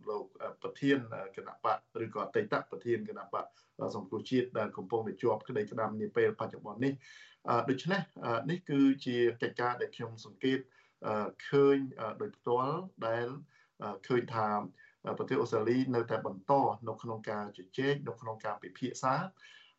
[0.09, 0.25] លោក
[0.63, 0.99] ប្រធាន
[1.37, 3.47] គណៈបកឬក៏អតីតប្រធានគណៈបក
[3.97, 6.93] សង្គ្រោះជាតិដែលកំពុងតែជាប់ក្តីក្តាំនាពេលបច្ចុប្បន្ននេះ
[7.71, 8.01] ដូច្នេះ
[8.51, 10.59] នេះគឺជាកិច្ចការដែលខ្ញុំសង្កេត
[11.49, 11.77] ឃើញ
[12.21, 12.79] ដោយផ្ទាល់
[13.09, 13.27] ដែល
[14.09, 14.49] ឃើញថា
[15.19, 16.53] ប្រទេសអូស្ត្រាលីនៅតែបន្ត
[16.89, 19.15] នៅក្នុងការជជែកនៅក្នុងការពិភាក្សា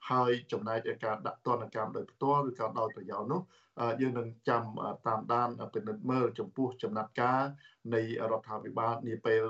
[0.10, 3.42] ហើយចំណែកឯការដាក់ទណ្ឌកម្មដោយផ្ទាល់ឬក៏ដោយប្រយោលនោះ
[4.02, 4.64] យើងនឹងចាំ
[5.08, 7.42] តាមដានពិនិត្យមើលចំពោះចំណាត់ការ
[7.96, 9.44] នៃរដ្ឋាភិបាលនាពេល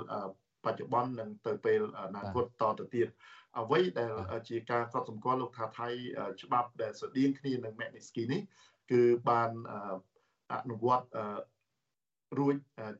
[0.64, 3.08] បច្ចុប្បន្ននិងទៅពេលអនាគតតទៅទៀត
[3.60, 4.12] អ្វីដែល
[4.48, 5.88] ជាការកត់សម្គាល់លោកថាថៃ
[6.42, 8.42] ច្បាប់ដែលស្តៀងគ្នានឹង Magnitsky នេះ
[8.90, 9.50] គឺបាន
[10.52, 11.06] អនុវត្ត
[12.38, 12.56] រួច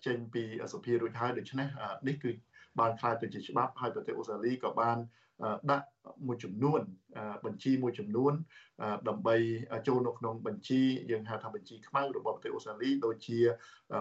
[0.07, 1.68] ចេញពីសភារួចហើយដូច្នេះ
[2.09, 2.30] នេះគឺ
[2.80, 4.98] បានខ្លាយទៅជាច្បាប់ហើយប្រទេសអូស្ត្រាលីក៏បាន
[5.70, 5.86] ដាក់
[6.26, 6.80] មួយចំនួន
[7.45, 8.32] បញ្ជីមួយចំនួន
[9.09, 9.36] ដើម្បី
[9.88, 10.80] ចូលនៅក្នុងបញ្ជី
[11.11, 13.38] យើងហៅថាបញ្ជីខ្មៅរបស់ប្រទេសអូស្ត្រាលីដូចជា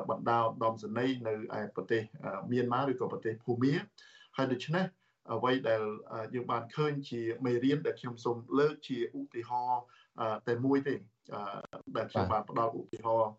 [0.10, 2.02] បណ្ដាឧត្តមសេនីយ៍នៅឯប្រទេស
[2.52, 3.74] មៀនម៉ាឬក៏ប្រទេសភូមា
[4.38, 4.86] ហើយដូច្នេះ
[5.34, 5.82] អ្វីដែល
[6.34, 9.82] យើងបានឃើញជាមេរៀនដែលខ្ញុំសូមលើកជាឧទាហរណ៍
[10.50, 10.96] តែមួយទេ
[11.98, 13.32] ដែលខ្ញុំបានផ្ដល់ឧទាហរណ៍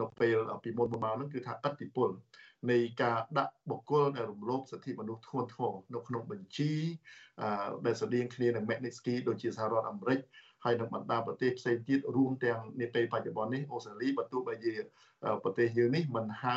[0.00, 2.08] នៅពេលពីមុនមកហ្នឹងគឺថាអតិពល
[2.70, 6.72] នៃការដាក់បុគ្គលដែលរំលោភសិទ្ធិមនុស្សធ្ងន់ធ្ងរនៅក្នុងបញ្ជី
[7.86, 10.20] ដែលស្តៀងគ្នានឹង Magnitsky ដូចជាសហរដ្ឋអាមេរិក
[10.64, 14.74] ហើយនឹងបណ្ដាប្រទេសផ្សេងទៀតរួមទាំងនាពេលបច្ចុប្បន្ននេះអូស្ត្រាលីបើទោះបីជា
[15.44, 16.56] ប្រទេសយើងនេះមិនហៅ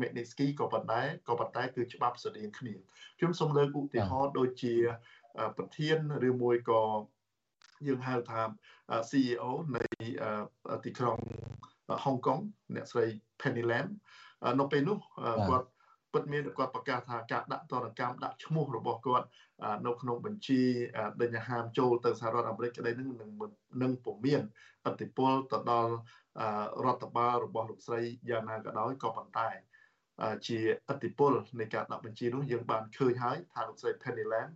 [0.00, 2.74] Magnitsky ក៏ប៉ុន្តែក៏ប៉ុន្តែគឺច្បាប់ស្តៀងគ្នា
[3.18, 4.74] ខ្ញុំសូមលើកឧទាហរណ៍ដូចជា
[5.56, 5.98] ប្រធាន
[6.28, 6.82] ឬមួយក៏
[7.86, 8.42] យើងហៅថា
[9.10, 9.44] CEO
[9.76, 9.84] នៃ
[10.84, 11.18] ទីក្រុង
[12.04, 12.38] ហុងកុង
[12.74, 13.04] អ្នកស្រី
[13.40, 13.86] Penny Lam
[14.60, 14.98] នៅពេលនោះ
[15.48, 15.66] គាត់
[16.12, 19.26] ពិតមានគាត់ប្រកាសថាការដាក់ទណ្ឌកម្មដាក់ឈ្មោះរបស់គាត់
[19.86, 20.60] នៅក្នុងបញ្ជី
[21.22, 23.08] ដេញហាមចូលទៅសហរដ្ឋអាមេរិកក្តីនឹង
[23.82, 24.42] នឹងពុំមាន
[24.86, 25.92] អតិពលទៅដល់
[26.84, 29.48] រដ្ឋបាលរបស់លោកស្រីយ៉ាងណាក៏ដោយក៏ប៉ុន្តែ
[30.46, 34.48] ជាអតិពលនៃការដាក់បញ្ជីនោះយើងបានឃើញហើយថាលោកស្រី Penny Lam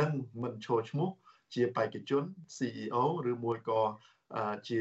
[0.00, 0.12] នឹង
[0.42, 1.08] មិនចូលឈ្មោះ
[1.54, 2.24] ជាបេក្ខជន
[2.56, 3.80] CEO ឬមួយក៏
[4.68, 4.78] ជា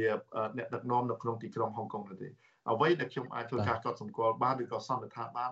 [0.58, 2.30] អ្នកដឹកនាំនៅក្នុងទីក្រុងហុងកុងនោះទេ
[2.72, 5.51] អ្វីដែលខ្ញុំអាចធ្វើការកត់សម្គាល់បានឬក៏សន្និដ្ឋានបាន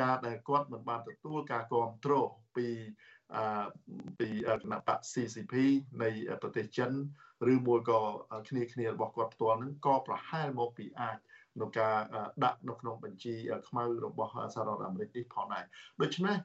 [0.00, 2.68] ការដែលគាត់មិនបានទទួលការគ្រប់គ្រងពី
[3.34, 3.66] អឺ
[4.18, 4.28] ពី
[4.62, 5.54] គណៈបក CCP
[6.02, 6.10] នៃ
[6.42, 6.90] ប្រទេសចិន
[7.52, 8.00] ឬមួយក៏
[8.48, 11.18] គ្នាគ្នារបស់គាត់ផ្ទាល់នឹងក៏ប្រហែលមកពីអាច
[11.60, 11.96] នៅការ
[12.44, 13.34] ដាក់នៅក្នុងបញ្ជី
[13.68, 15.64] ខ្មៅរបស់សហរដ្ឋអាមេរិកនេះផងដែរ
[16.00, 16.36] ដូច្នេះ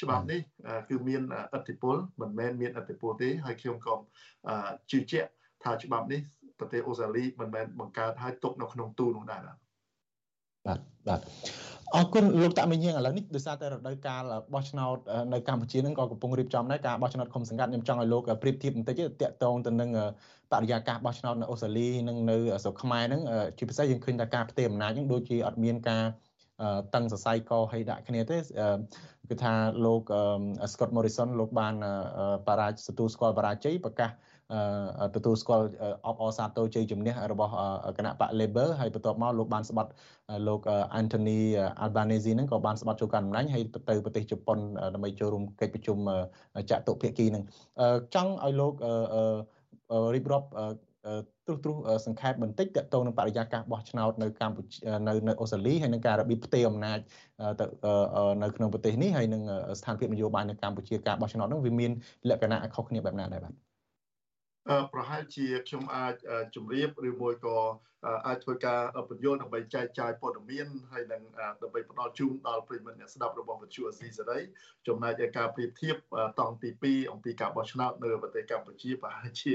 [0.00, 0.40] ច្បាប់នេះ
[0.88, 1.22] គឺមាន
[1.54, 3.94] អធិបុលមិនមែនមានអធិបុលទេហើយខ្ញុំក៏
[4.90, 5.30] ជឿជាក់
[5.64, 6.20] ថាច្បាប់នេះ
[6.60, 9.54] ប្រទេសអូស្ត្រាលីមិនមែនបង្កើតឲ្យទុកនៅក្នុងទូនោះដែរបា
[10.76, 11.20] ទបាទ
[11.94, 14.22] អរគុណលោកតាមិញឥឡូវនេះដោយសារតែរដូវកាល
[14.54, 14.96] បោះឆ្នោត
[15.32, 19.90] នៅកម្ពុជានឹងក៏កំពុងរៀបចំដែរការបោះឆ្នោតឃុំសង្កាត់ខ្ញុំចង់ឲ្យលោកប្រៀបធៀបបន្តិចតាក់ទងទៅនឹង
[20.52, 23.22] បរិយាកាសបោះឆ្នោតនៅអូស្ត្រាលីនិងនៅស្រុកខ្មែរហ្នឹង
[23.58, 26.04] ជាពិសេសយើងឃើញថាការផ្ទេរអំណាចហ្នឹងដូចជាអត់មានការ
[26.94, 28.38] តឹងសរសៃកឲ្យដាក់គ្នាទេ
[29.30, 29.54] គឺថា
[29.84, 30.02] លោក
[30.72, 31.74] Scott Morrison លោកបាន
[32.48, 34.10] បរាជទទួលស្គាល់បរាជ័យប្រកាស
[35.14, 35.64] ទទួលស្គាល់
[36.06, 37.52] អបអរសាទរជ័យជំនះរបស់
[37.98, 39.90] គណៈបក Labor ហើយបន្ទាប់មកលោកបានស្បត់
[40.48, 40.60] លោក
[41.00, 41.40] Anthony
[41.84, 44.58] Albanese ហ្នឹងក៏បានស្បត់ចូលកាន់តំណែងហើយទៅប្រទេសជប៉ុន
[44.94, 45.98] ដើម្បីចូលរួមកិច្ចប្រជុំ
[46.70, 47.44] ចតុភាគីហ្នឹង
[48.14, 48.74] ចង់ឲ្យលោក
[50.14, 50.48] រៀបរាប់
[51.46, 51.76] ទ្រុសទ្រុស
[52.06, 54.76] សង្ខេបបន្តិចតកតងនឹងបរិយាកាសបោះឆ្នោតនៅកម្ពុជា
[55.08, 56.98] នៅនៅអូស្ត្រាលីហើយនឹងការរបៀបផ្ទេរអំណាច
[57.60, 57.66] ទៅ
[58.42, 59.42] នៅក្នុងប្រទេសនេះហើយនឹង
[59.78, 61.90] ស្ថានភាពនយោបាយនៅកម្ពុជាការបោះឆ្នោតនោះវាមាន
[62.28, 63.69] លក្ខណៈខុសគ្នាបែបណាដែរបាទ
[64.92, 66.14] ប្រហែលជាខ្ញុំអាច
[66.54, 67.58] ជម្រាបឬមួយក៏
[68.26, 71.22] អាចធ្វើការបញ្យល់ដើម្បីចែកចាយព័ត៌មានហើយនឹង
[71.62, 74.38] ដើម្បីផ្ដល់ជូនដល់ប្រិយមិត្តអ្នកស្ដាប់របស់វិទ្យុអេស៊ីសេរី
[74.88, 75.96] ចំណែកឯការប្រៀបធៀប
[76.40, 79.52] តង់ទី2អំពីការបោះឆ្នោតនៅប្រទេសកម្ពុជាប្រហែលជា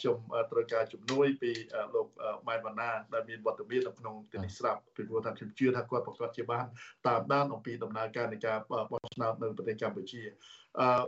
[0.00, 0.16] ខ្ញុំ
[0.52, 1.52] ត្រូវការជំនួយពី
[1.94, 2.06] លោក
[2.46, 6.64] ម៉ែនវណ្ណាដែលមានវត្តមាននៅក្នុងទីនេះស្រាប់ពីព្រោះថាខ្ញុំជឿថាគាត់ប្រកាសជាបាន
[7.06, 8.58] តាមដានអំពីដំណើរការនៃការ
[8.90, 10.22] បោះឆ្នោតនៅប្រទេសកម្ពុជា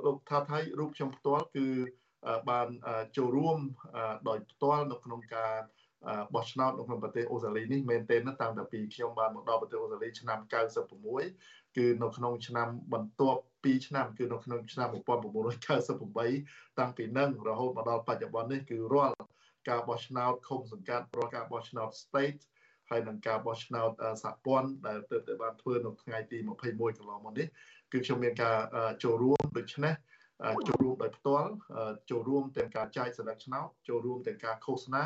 [0.05, 1.67] លោកថាថៃរូបខ្ញុំផ្ទាល់គឺ
[2.51, 2.69] បាន
[3.17, 3.59] ចូលរួម
[4.29, 5.55] ដោយផ្ទាល់នៅក្នុងការ
[6.35, 10.39] បោះឆ្នោតនៅក្នុងប្រទេសអូស្ត្រាលីនេះមែនទែនតាំងពីខ្ញុំបានមកដល់ប្រទេសអូស្ត្រាលីឆ្នាំ
[11.09, 19.15] 96គឺនៅក្នុងឆ្នាំបន្ទាប់2ឆ្នាំគឺនៅក្នុងឆ្នាំ1998តាំងពីនឹងរហូតមកដល់បច្ចុប្បន្ននេះគឺរាល់
[19.69, 22.41] ការបោះឆ្នោតឃុំសង្កាត់រាល់ការបោះឆ្នោត state
[22.91, 23.91] ហើយនឹងការបោះឆ្នោត
[24.23, 27.47] សហព័ន្ធដែលទើបតែបានធ្វើនៅថ្ងៃទី21កន្លងមកនេះ
[27.93, 28.57] គឺខ្ញុំមានការ
[29.05, 29.95] ចូលរួមដូច្នេះ
[30.69, 31.51] ចូលរួមដោយផ្ទាល់
[32.11, 35.05] ចូលរួមទាំងការចែកសញ្ញាឆ្នោតចូលរួមទាំងការឃោសនា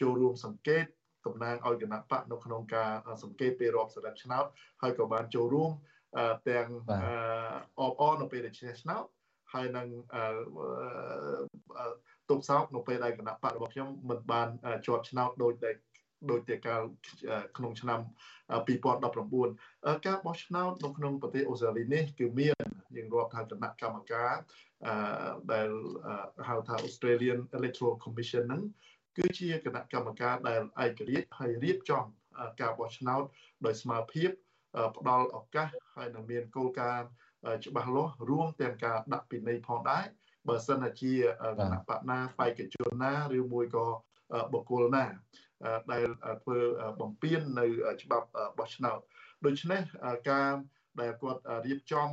[0.00, 0.84] ចូលរួមសង្កេត
[1.26, 2.90] តំណាងឲ្យគណៈបកនៅក្នុងការ
[3.22, 4.44] សង្កេតពេលរាប់សញ្ញាឆ្នោត
[4.82, 5.70] ហើយក៏បានចូលរួម
[6.48, 6.68] ទាំង
[7.80, 9.04] អបអរនៅពេលដែលឈ្នះឆ្នោត
[9.52, 9.86] ហើយនឹង
[12.30, 14.48] ទុកសោកនៅពេលដែលគណៈបករបស់ខ្ញុំមិនបាន
[14.86, 15.76] ជាប់ឆ្នោតដោយដែល
[16.30, 16.82] ដោយតែកាល
[17.56, 18.00] ក្នុងឆ្នាំ
[18.56, 22.56] 2019ការបោះឆ្នោតនៅក្នុងប្រទេសអូស្ត្រាលីនេះគឺមាន
[22.96, 24.34] យើងរាប់ថាគណៈកម្មការ
[25.52, 25.68] ដែល
[26.48, 28.62] ហៅថា Australian Electoral Commission ហ្នឹង
[29.18, 32.04] គឺជាគណៈកម្មការដែលឯករាជ្យហើយរៀបចំ
[32.60, 33.22] ការបោះឆ្នោត
[33.64, 34.24] ដោយស្មារតី
[34.96, 37.08] ផ្ដល់ឱកាសហើយនឹងមានគោលការណ៍
[37.66, 40.04] ច្បាស់លាស់រួមទាំងការដាក់ពិន័យផងដែរ
[40.48, 41.12] បើសិនជា
[41.58, 43.86] គណៈបកណាបេក្ខជនណាឬមួយក៏
[44.52, 45.04] បុគ្គលណា
[45.92, 46.06] ដែល
[46.42, 46.58] ធ្វើ
[47.00, 47.66] បំពេញនៅ
[48.02, 48.28] ច្បាប់
[48.58, 48.98] បោះឆ្នោត
[49.44, 49.82] ដូច្នេះ
[50.30, 50.50] ការ
[51.00, 52.08] ដែលគាត់រៀបចំ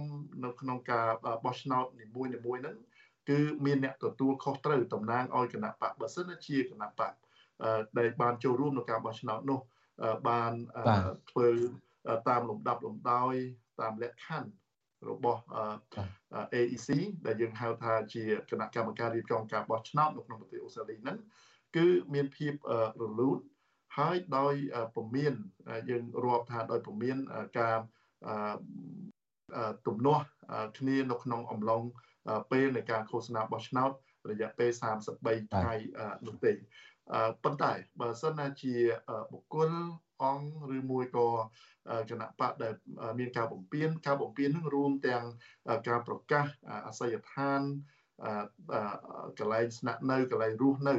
[0.46, 1.08] នៅក្នុងការ
[1.46, 2.78] បោះឆ្នោតនីមួយៗហ្នឹង
[3.30, 7.14] គឺមានអ្នកទទួលខុសត្រូវតំណាងឲ្យគណៈបកបើសិនជាគណៈបក
[8.00, 9.60] ដែលបានចូលរួមក្នុងការបោះឆ្នោតនោះ
[10.30, 10.54] បាន
[11.32, 11.50] ធ្វើ
[12.30, 13.34] តាមលំដាប់លំដោយ
[13.82, 14.50] តាមលក្ខខណ្ឌ
[15.10, 15.42] របស់
[16.54, 16.90] AEC
[17.26, 21.18] ដែលយើងហៅថាជាគណៈកម្មការរៀបចំការបោះឆ្នោតនៅក្នុងប្រទេសអូស្ត្រាលីហ្នឹង
[21.76, 22.54] គឺមានភាព
[23.02, 23.38] រលូន
[23.98, 24.54] ហើយដោយ
[24.96, 25.34] ពមៀន
[25.90, 27.18] យើងរាប់ថាដោយពមៀន
[27.60, 27.78] ការ
[29.88, 30.26] ទំនាស់
[30.78, 31.82] គ្នានៅក្នុងអំឡុង
[32.52, 33.92] ពេលនៃការឃោសនាបោះឆ្នោត
[34.30, 34.72] រយៈពេល
[35.12, 35.74] 33ថ្ងៃ
[36.28, 36.54] នោះទេ
[37.44, 38.76] ប៉ុន្តែបើសិនណាជា
[39.32, 39.72] បុគ្គល
[40.24, 41.28] អង្គឬមួយក៏
[42.10, 42.74] គណៈបកដែល
[43.20, 45.26] មានការបំពេញការបំពេញនឹងរួមទាំង
[45.90, 46.46] ការប្រកាស
[46.88, 47.62] អាសយដ្ឋាន
[49.40, 50.96] កន្លែងស្នាក់នៅកន្លែងរស់នៅ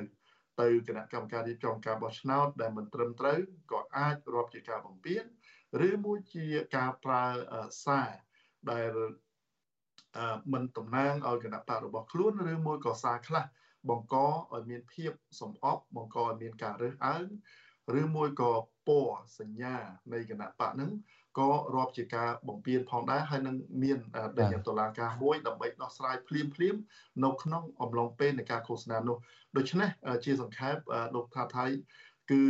[0.61, 3.39] ទៅគណៈកម្មការរៀបចំការបោះឆ្នោតដែលមិនត្រឹមត្រូវ
[3.73, 5.23] ក៏អាចរាប់ជាការបំពេញ
[5.89, 6.47] ឬមួយជា
[6.77, 7.25] ការប្រើ
[7.85, 8.11] សារ
[8.71, 8.93] ដែល
[10.53, 13.45] មិនតំណាងឲ្យគណៈបករបស់ខ្លួនឬមួយក៏សារខ្លះ
[13.89, 14.17] បង្ក
[14.55, 17.27] ឲ្យមានភាពសំអប់បង្កឲ្យមានការរើសអើង
[18.01, 18.53] ឬមួយក៏
[18.89, 19.77] ពណ៌សញ្ញា
[20.13, 20.91] នៃគណៈបកហ្នឹង
[21.39, 23.99] ក៏រាប់ជាការបំពេញផងដែរហើយនឹងមាន
[24.39, 26.77] ដែលតុលាការមួយដើម្បីដោះស្រាយភ្លាមភ្លាម
[27.25, 29.17] នៅក្នុងអំឡុងពេលនៃការឃោសនានោះ
[29.57, 29.89] ដូច្នេះ
[30.25, 30.77] ជាសង្ខេប
[31.15, 31.67] លោកថាថៃ
[32.31, 32.43] គឺ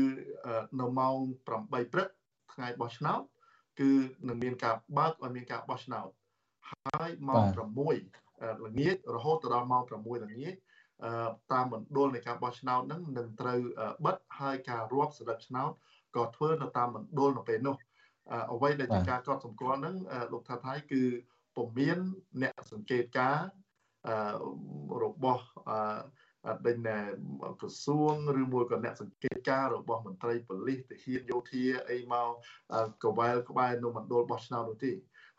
[0.80, 1.16] នៅម៉ោង
[1.52, 2.08] 8ព្រឹក
[2.54, 3.20] ថ្ងៃបោះឆ្នោត
[3.80, 3.90] គឺ
[4.28, 6.08] នឹងមានការបើកឲ្យមានការបោះឆ្នោត
[6.70, 9.92] ហើយម៉ោង6ល្ងាចរហូតដល់ម៉ោង6
[10.24, 10.54] ល្ងាច
[11.52, 13.60] តាមមណ្ឌលនៃការបោះឆ្នោតហ្នឹងនឹងត្រូវ
[14.04, 15.70] បិទហើយការរាប់ស្លឹកឆ្នោត
[16.16, 17.76] ក៏ធ្វើនៅតាមមណ្ឌលនៅពេលនោះ
[18.52, 19.96] អ្វីដែលជាការកត់សម្គាល់ហ្នឹង
[20.32, 21.02] លោកថាថៃគឺ
[21.56, 21.98] ពុំមាន
[22.42, 23.38] អ្នកសង្កេតការ
[25.02, 25.44] របស់
[26.66, 26.78] ដេញ
[27.60, 34.92] ក្រសួងឬមួយក៏អ្នកសង្កេតការរបស់មន្ត្រីប៉ូលីសទាហានយោធាអីមកកវែលក្បែរនៅមណ្ឌលបោះឆ្នោតនោះទេ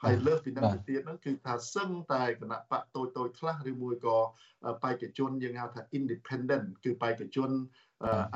[0.04, 4.18] ហើយលើសពីនឹងទៅទៀតហ្នឹងគឺថាសឹងតែគណៈបកតូចតូចខ្លះឬមួយក៏
[4.84, 7.52] បេក្ខជនយើងហៅថា independent គឺបេក្ខជន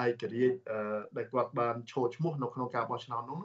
[0.05, 0.57] ឯករាជ្យ
[1.17, 3.41] ដែលគាត់បានឈរឈ្មោះនៅក្នុងការបោះឆ្នោតនោះ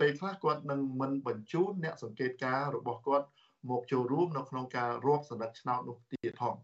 [0.00, 3.26] ពេលខ្លះគាត់នឹងមិនបញ្ជូនអ្នកសង្កេតការរបស់គាត់
[3.70, 6.54] មកចូលរួមនៅក្នុងការរាប់សន្លឹកឆ្នោតនោះទៀតផង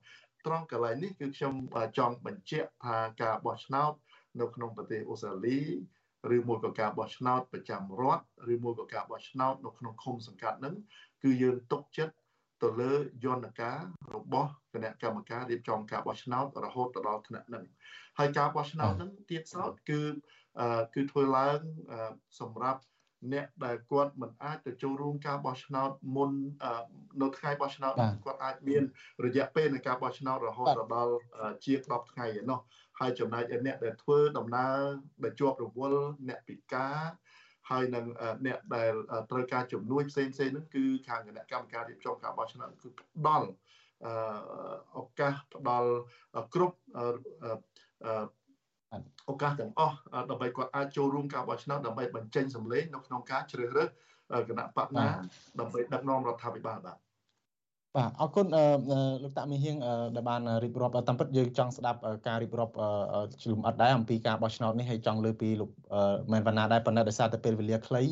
[0.46, 1.54] ត្រង់កន្លែងនេះគឺខ្ញុំ
[1.98, 3.92] ចង់បញ្ជាក់ថាការបោះឆ្នោត
[4.40, 5.58] នៅក្នុងប្រទេសអូស្ត្រាលី
[6.36, 10.74] ឬមួយក៏ការបោះឆ្នោតប្រចាំរដ្ឋឬមួយក៏ការបោះឆ្នោតនៅក្នុងឃុំសង្កាត់នឹង
[11.22, 12.14] គឺយើងទុកចិត្ត
[12.62, 12.92] ទៅលើ
[13.24, 13.78] យន្តការ
[14.14, 17.64] របស់គណៈកម្មការរៀបចំការបោះឆ្នោតរហូតទៅដល់ថ្នាក់នឹង
[18.18, 20.00] ហើយការបោះឆ្នោតនឹងទៀតសោតគឺ
[20.94, 21.60] គឺធ្វើឡើង
[22.40, 22.80] សម្រាប់
[23.32, 26.30] អ្នកដែលគាត់មិនអាចទៅចូលរួមការបោះឆ្នោតមុន
[27.22, 27.92] នៅថ្ងៃបោះឆ្នោត
[28.24, 28.82] គាត់អាចមាន
[29.24, 31.14] រយៈពេលនៃការបោះឆ្នោតរហូតដល់
[31.64, 32.60] ជាង10ថ្ងៃឯណោះ
[33.00, 34.76] ហើយចំណែកអ្នកដែលធ្វើដំណើរ
[35.24, 36.98] ដែលជាប់រវល់អ្នកពិការ
[37.70, 38.06] ហើយនឹង
[38.46, 38.92] អ្នកដែល
[39.30, 43.48] ត្រូវការជំនួយផ្សេងផ្សេងហ្នឹងគឺខាងគណៈកម្មការរៀបចំការបោះឆ្នោតគឺផ្ដល់
[44.98, 45.90] ឱកាសផ្ដល់
[46.54, 46.76] គ្រប់
[49.30, 49.96] ឱកាសទាំងអស់
[50.30, 53.88] ដើម្បីគាត់អាចចូលរួមការបោះឆ្នោតដើម្បីបញ្ចេញសម្លេងនៅក្នុងការជ្រើសរើស
[54.48, 55.06] គណៈបកណា
[55.60, 56.98] ដើម្បីដឹកនាំរដ្ឋាភិបាលបាទ
[57.96, 58.46] បាទអរគុណ
[59.22, 59.76] លោកតាមីហៀង
[60.16, 62.74] ដែលបានរៀបរាប់តាមពិតយើងចង់ស្ដាប់ការរៀបរាប់
[63.42, 65.70] ជ្រុំអត់ដែរអំពីការបោះឆ្នោតនេះហើយចង់លើពីលោក
[66.32, 68.02] មែនវណ្ណាដែរប៉ុន្តែដោយសារតែពេលវេលាខ្លី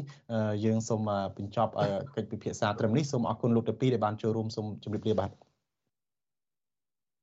[0.65, 1.01] យើងសូម
[1.37, 1.73] បញ្ចប់
[2.17, 5.31] កិច្ចពិភាក្សាត្រឹមនេះសូមអរគុណលោកទាំងពីរដែលបានចូលរួមសូមជម្រាបលាបាទ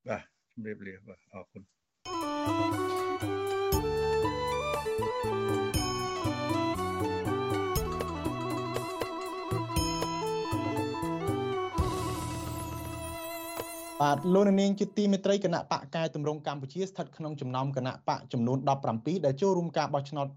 [0.07, 0.21] បាទ
[0.53, 2.96] ជម្រាបលាបាទអរគុណ
[14.01, 18.57] បាទលោកនាងជាទីមេត្រីគណៈបកកែតម្រង់កម្ពុជាស្ថិតក្នុងចំណោមគណៈបកចំនួន
[18.91, 20.27] 17ដែលចូលរួមការបោះឆ្នោត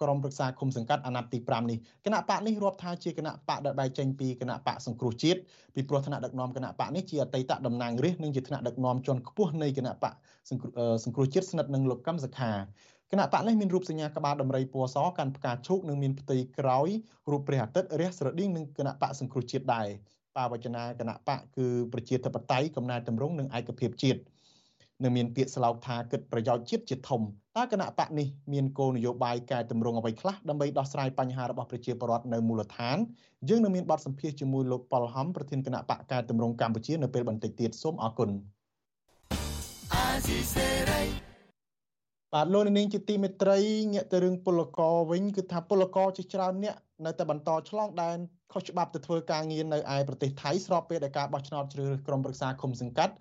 [0.00, 5.40] ក្រុមប្រឹក្សាគុំសង្កាត់អាណត្តិទី5នេះគណៈបកនេះរាប់ថាជាគណៈបកដែលបែកចេញពីគណៈបកសង្គ្រោះជាតិ
[5.74, 10.12] ពីព្រោះថ្នាក់ដឹកនាំគណៈបកនេះជាអតីតតំណាងរាស្ត្រនិងជាថ្នាក់ដឹកនាំជាន់ខ្ពស់នៃគណៈបក
[10.50, 12.52] សង្គ្រោះជាតិស្និទ្ធនឹងលោកកឹមសុខា
[13.12, 16.88] គណៈបកនេះមានរូបសញ្ញាក្បាលដំរីពណ៌សកាន់ផ្កាឈូកនិងមានផ្ទៃក្រោយ
[17.30, 19.86] រូបព្រះអាទិត្យរះស្រដៀងនឹងគណៈបកសង្គ្រោះជាតិដែរ
[20.36, 24.20] បាវចនាគណៈបកគឺប្រជាធិបតេយ្យកំណែតម្រង់និងឯកភាពជាតិ
[25.02, 27.20] នឹងមានពាក្យស្លោកថាគិតប្រយោជន៍ជាតិជាធំ
[27.56, 32.98] តើគណៈបកនេះមានគោលនយោបាយកែតម្រង់អ្វីខ្លះដើម្បីដោះស្រាយបញ្ហារបស់ប្រជាពលរដ្ឋនៅមូលដ្ឋាន
[33.48, 38.30] យើងនឹងមានបទសម្ភាសជាមួយលោកប៉ុលហំប្រធានគណៈបកកែតម្រង់កម្ពុជានៅពេលបន្តិចទៀតសូមអរគុណ
[42.34, 43.58] បាទលោកនាងជាទីមេត្រី
[43.92, 46.76] ងាកទៅរឿងពលករវិញគឺថាពលករជាច្រើនអ្នក
[47.06, 48.18] នៅតែបន្តឆ្លងដែន
[48.52, 53.14] ខុសច្បាប់ទៅធ្វើការងារនៅឯប្រទេសថៃស្របពេលដែលការបោះឆ្នោតជ្រើសរើសក្រុមប្រឹក្សាឃុំសង្កាត់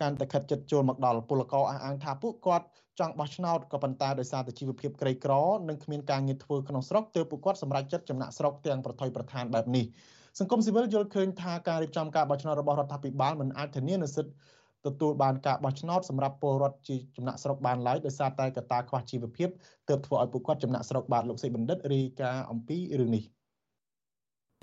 [0.00, 2.66] កាន់តែខិតជិតចូលមកដល់ពលករអះអាងថាពួកគាត់
[3.00, 5.32] ចង់បោះឆ្នោតក៏ប៉ុន្តែដោយសារតែជីវភាពក្រីក្រ
[5.68, 9.84] និងគ្មានការងារធ្វើក្នុងស្រុកទើបពួកគាត់សម្រេចចិត្តចំណាក់ស្រុកទាំងប្រថុយប្រឋានបែបនេះ
[10.38, 14.32] សង្គមស៊ីវិលយល់ឃើញថាការរៀបចំការបោះឆ្នោតរបស់រដ្ឋាភិបាលមិនអាចធានានូវសិទ្ធិ
[14.86, 19.48] ទទួលបានការបោះឆ្នោតសម្រាប់ពលរដ្ឋជាចំណាក់ស្រុកបានឡើយដោយសារតែកត្តាខ្វះជីវភាព
[19.88, 23.24] ទើបធ្វើឲ្យពួកគាត់ចំណាក់ស្រុកបាទលោកសេចបណ្ឌិតរាយការណ៍អំពីរឿងនេះ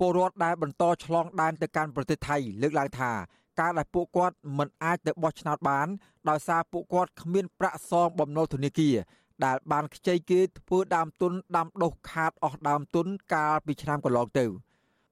[0.00, 3.12] ពលរដ្ឋដែលបន្តឆ្លងដែនទៅកាន់ប្រទេសថៃលើកឡើងថា
[3.60, 5.88] ការដែលពួកគាត់មិនអាចទៅបោះឆ្នោតបាន
[6.30, 8.96] ដោយសារពួកគាត់គ្មានប្រាក់សងបំណុលធនាគារ
[9.44, 14.46] ដែលបានខ្ចីគេធ្វើដើមទុនដាំដុះខាតអស់ដើមទុនកាលពីឆ្នាំកន្លងទៅ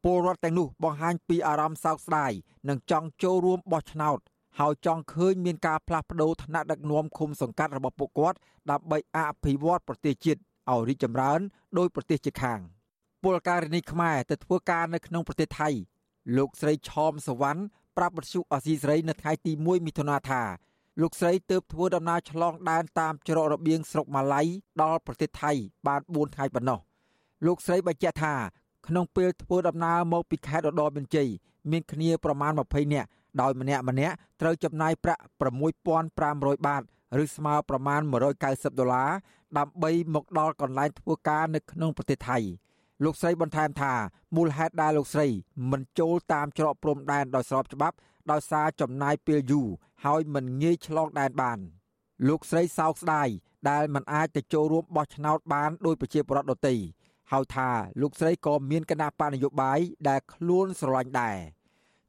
[0.05, 2.33] ពលរដ្ឋទាំងនោះបង្ហាញពីអារម្មណ៍សោកស្ដាយ
[2.69, 4.19] និងចង់ចូលរួមបោះឆ្នោត
[4.59, 8.39] ហើយចង់ឃើញមានការផ្លាស់ប្តូរឋានៈដឹកនាំឃុំសង្កាត់របស់ពួកគាត់
[8.71, 10.41] ដើម្បីអភិវឌ្ឍប្រទេសជាតិ
[10.71, 11.41] ឲ្យរីកចម្រើន
[11.79, 12.61] ដោយប្រទេសជិតខាង
[13.23, 15.69] ពលករនីខ្មែរទៅធ្វើការនៅក្នុងប្រទេសថៃ
[16.37, 17.63] លោកស្រីឆោមសវណ្ណ
[17.97, 20.43] ប្រាប់បទសុអសីស្រីនៅថ្ងៃទី1មិថុនាថា
[21.03, 24.43] លោកស្រីទើបធ្វើដំណើរឆ្លងដែនតាមច្រករបៀងស្រុកម៉ាឡៃ
[24.83, 25.53] ដល់ប្រទេសថៃ
[25.87, 26.81] បាន4ថ្ងៃប៉ុណ្ណោះ
[27.47, 28.35] លោកស្រីបញ្ជាក់ថា
[28.87, 31.29] ក្នុងពេលធ្វើដំណើរមកពីខេត្តឧត្តរមានជ័យ
[31.71, 33.09] មានគ្នាប្រមាណ20នាក់
[33.41, 35.23] ដោយម្នាក់ម្នាក់ត្រូវចំណាយប្រាក់
[35.89, 36.83] 6500បាត
[37.23, 38.01] ឬស្មើប្រមាណ
[38.41, 39.11] 190ដុល្លារ
[39.59, 42.39] ដើម្បីមកដល់កន្លែងធ្វើការនៅក្នុងប្រទេសថៃ
[43.05, 43.93] លោកស្រីបន្ថែមថា
[44.37, 45.27] មូលហេតុដែលលោកស្រី
[45.71, 47.97] មិនចូលតាមច្រកព្រំដែនដោយស្របច្បាប់
[48.31, 49.69] ដោយសារចំណាយពេលយូរ
[50.05, 51.59] ហើយមិនងាយឆ្លងដែនបាន
[52.29, 53.29] លោកស្រីសោកស្ដាយ
[53.71, 56.75] ដែលមិនអាចទៅចូលរួមបោះឆ្នោតបានដោយប្រជាពលរដ្ឋដទៃ
[57.33, 57.71] ហើយថា
[58.01, 59.79] លោកស្រីក៏មានគណៈបកនយោបាយ
[60.09, 61.39] ដែលខ្លួនស្រឡាញ់ដែរ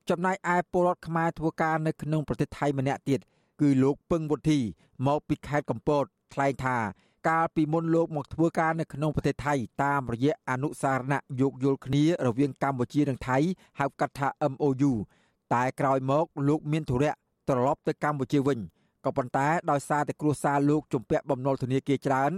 [0.10, 3.20] ចំណែកឯពលរដ្ឋខ្មែរធ្វើការនៅក្នុងប្រទេសថៃម្នាក់ទៀត
[3.62, 4.60] គឺលោកពឹងវុធី
[5.08, 6.04] មកពីខេត្តកំពត
[6.34, 6.78] ថ្លែងថា
[7.28, 9.54] កាលពីមុនលោកមកធ្វើការនៅក្នុងប្រទេសថៃ
[9.84, 13.38] តាមរយៈអនុសារណៈយោគយល់គ្នារវាងកម្ពុជានិងថៃ
[13.80, 14.92] ហៅកាត់ថា MOU
[15.54, 17.14] តែក្រោយមកលោកមានធុរៈ
[17.50, 18.60] ត្រឡប់ទៅកម្ពុជាវិញ
[19.06, 22.32] ក៏ប៉ុន្តែដោយសារតែគ្រួសារលោកជំពាក់បំណុលធនាគារច្រើន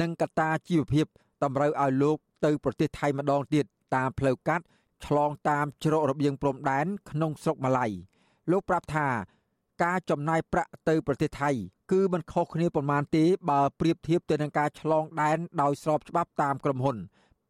[0.00, 1.06] និងកត្តាជីវភាព
[1.44, 3.64] តម្រូវឲ្យលោកទៅប្រទេសថៃម្ដងទៀត
[3.94, 4.64] តាមផ្លូវកាត់
[5.04, 7.86] ឆ្លងតាមច្រករបៀងព្រំដែនក្នុងស្រុកម៉ាឡៃ
[8.50, 9.06] លោកប្រាប់ថា
[9.84, 11.50] ការចំណាយប្រាក់ទៅប្រទេសថៃ
[11.92, 16.96] គឺមិនខុសគ្នាប៉ុន្មានទេបើប្រៀបធៀបទៅនឹងការឆ្លងដែនដោយស្របច្បាប់តាមក្រុមហ៊ុន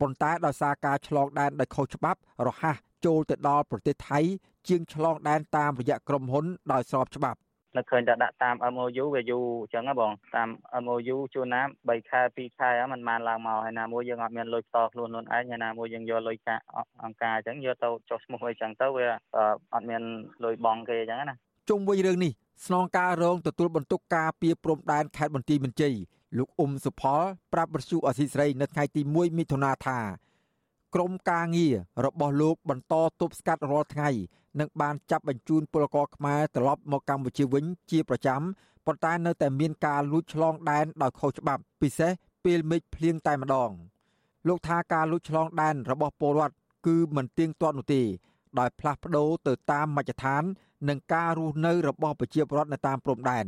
[0.01, 2.77] ប៉ុន្តែដោយសារការឆ្លងដែនដោយខុសច្បាប់ រហ័ស
[3.07, 4.21] ចូលទៅដល់ប្រទេសថៃ
[4.69, 7.39] ជាងឆ្លងដែនតាមរយៈក្រុមហ៊ុនដោយស្របច្បាប់
[7.77, 10.49] នៅឃើញតែដាក់តាម MOU វាយូរអញ្ចឹងហ៎បងតាម
[10.85, 16.57] MOU ជួនណា3ខែ2ខែហ្នឹងมันបានឡើងមកហើយណាមួយយើងអត់មានលុយផ្ទាល់ខ្លួនខ្លួនឯងហើយណាមួយយើងយកលុយកា
[17.05, 19.07] អង្គការអញ្ចឹងយកទៅចុះឈ្មោះអីចឹងទៅវា
[19.75, 20.03] អត់មាន
[20.45, 21.37] លុយបង់គេអញ្ចឹងណា
[21.69, 22.33] ជុំវិញរឿងនេះ
[22.67, 25.95] ស្នងការរងទទួលបន្ទុកការពីព្រំដែនខេត្តបន្ទាយមានជ័យ
[26.39, 27.23] លោកអ៊ុំសុផល
[27.53, 29.99] ប្រាប់បទសុអសីស្រីនៅថ្ងៃទី1មិថុនាថា
[30.95, 31.75] ក្រុមការងារ
[32.05, 34.11] របស់លោកបន្តទប់ស្កាត់រាល់ថ្ងៃ
[34.61, 38.41] និងបានចាប់បញ្ជូនពលករខ្មែរត្រឡប់មកកម្ពុជាវិញជាប្រចាំ
[38.87, 42.13] ប៉ុន្តែនៅតែមានការលួចឆ្លងដែនដោយខុសច្បាប់ ពិសេស
[42.45, 43.71] ពេលមេឃភ្លៀងតែម្ដង
[44.49, 46.55] លោកថាការលួចឆ្លងដែនរបស់ពលរដ្ឋ
[46.87, 48.03] គឺមិនទៀងទាត់នោះទេ
[48.59, 50.43] ដោយផ្លាស់ប្ដូរទៅតាមមជ្ឈដ្ឋាន
[50.89, 53.47] និងការរស់នៅរបស់ប្រជាពលរដ្ឋនៅតាមព្រំដែន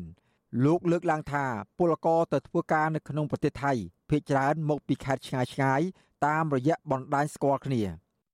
[0.65, 1.45] លោកលើកឡើងថា
[1.79, 3.73] ពលករទៅធ្វើការនៅក្នុងប្រទេសថៃ
[4.11, 5.81] ភ ieck ច្រើនមកពីខេត្តឆ្ងាយឆ្ងាយ
[6.27, 7.83] តាមរយៈបណ្ដាញស្គាល់គ្នា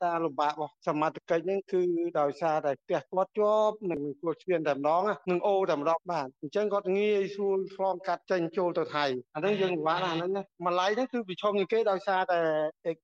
[0.05, 1.83] ការលំបាករបស់សមត្ថកិច្ចហ្នឹងគឺ
[2.21, 12.41] ដោយសារតែផ្ទះគាត់ជាប់នឹងគួរឈានតែម្ដងនឹងអូតែម្ដងបាទអញ្ចឹងគាត់ងាយស្រួលឆ្លងកាត់ចេញចូលទៅថៃអាហ្នឹងយើងពិបាកណាស់ហ្នឹងណាម្ល៉េះហ្នឹងគឺប្រឈមនឹងគេដោយសារតែ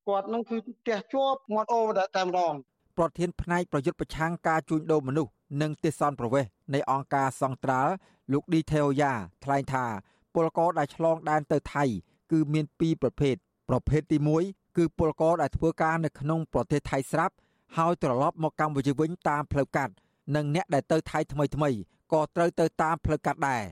[0.06, 1.82] គាត់ហ្នឹងគឺផ្ទះជាប់មាត់អូ
[2.16, 2.54] តែម្ដង
[2.98, 5.30] ប្រធានផ្នែកប្រយុទ្ធប្រឆាំងការជួញដូរមនុស្ស
[5.62, 6.44] និងទេសន្តប្រវេស
[6.74, 7.92] នៃអង្គការសង្ត្រាល់
[8.32, 9.12] លោកឌីថេអូយ៉ា
[9.44, 9.84] ថ្លែងថា
[10.34, 11.84] ពលករដែលឆ្លងដែនទៅថៃ
[12.30, 13.34] គឺមានពីរប្រភេទ
[13.68, 17.34] ប្រភេទទី1 គឺពលករដែលធ្វើការនៅក្នុងប្រទេសថៃស្រាប់
[17.76, 19.92] ហើយត្រឡប់មកកម្ពុជាវិញតាមផ្លូវកាត់
[20.34, 21.70] និងអ្នកដែលទៅថៃថ្មីថ្មី
[22.12, 23.62] ក៏ត្រូវទៅតាមផ្លូវកាត់ដែរ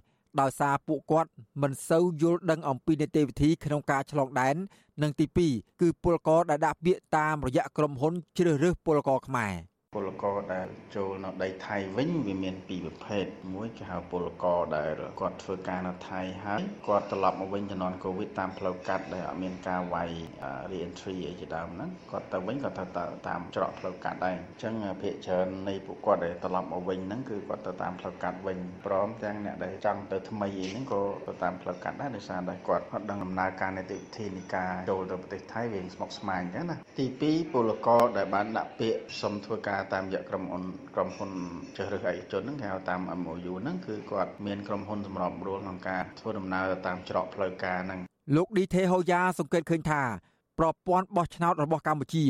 [0.40, 1.30] ដោយសារពួកគាត់
[1.62, 4.56] មិនសូវយល់ដឹងអំពីនីតិវិធីក្នុងការឆ្លងដែន
[5.02, 9.54] និងទី2គឺពលករដែលដាក់ពាក្យតាមរយៈក្រុមហ៊ុនជ្រើសរើសពលករខ្មែរ។
[9.94, 20.10] ពលករដែលចូលនៅដីថៃវិញវាមានពីរប្រភេទមួយគេហៅពលករដែលគាត់ធ្វើការនៅថៃហើយគាត់ត្រឡប់មកវិញជំនាន់កូវីដតាមផ្លូវកាត់ដែលអត់មានការវាយ
[20.70, 22.84] re-entry អីជាដើមហ្នឹងគាត់ទៅវិញគាត់ទៅ
[23.28, 40.62] តាមច្រកផ្លូវកាត់ដែរអញ្ចឹងភាគច្រើននៃពួកគាត់ដែលត្រឡប់មកវិញហ្នឹងគឺគាត់ទៅតាមផ្លូវកាត់វិញព្រមទាំងអ្នកដែលចង់ទៅថ្មីអីហ្នឹងក៏ទៅតាមផ្លូវកាត់ដែរដោយសារតែគាត់អត់ដឹងដំណើរការនីតិវិធីនៃការចូលទៅប្រទេសថៃវាស្មុគស្មាញអញ្ចឹងណាទី2ពលករដែលបានដាក់ពាក្យសុំធ្វើការតាមរយៈក្រុមហ៊ុន
[40.94, 41.30] ក្រុមហ៊ុន
[41.76, 48.00] ជ្រើសរើសឯកជនហ្នឹងគេហៅតាម MOU ហ្នឹងគឺគាត់មានក្រុមហ៊ុនសម្របរួលក្នុងការធ្វើដំណើរតាមច្រកផ្លូវការហ្នឹង
[48.36, 50.02] លោកឌីថេហូយ៉ាសង្កេតឃើញថា
[50.58, 52.24] ប្រព័ន្ធបោះឆ្នោតរបស់កម្ពុជា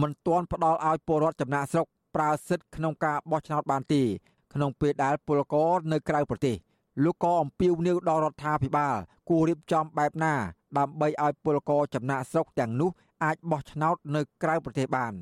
[0.00, 4.02] មិនទាន់ផ្ដល់ឲ្យពលរដ្ឋចំណាក់ស្រុកប្រើសិទ្ធិក្នុងការបោះឆ្នោតបានទេ
[4.54, 6.56] ក្នុងពេលដែលពលករនៅក្រៅប្រទេស
[7.04, 8.96] លោកក៏អំពាវនាវដល់រដ្ឋាភិបាល
[9.28, 10.34] គួររៀបចំបែបណា
[10.78, 12.90] ដើម្បីឲ្យពលករចំណាក់ស្រុកទាំងនោះ
[13.24, 15.14] អាចបោះឆ្នោតនៅក្រៅប្រទេសបាន។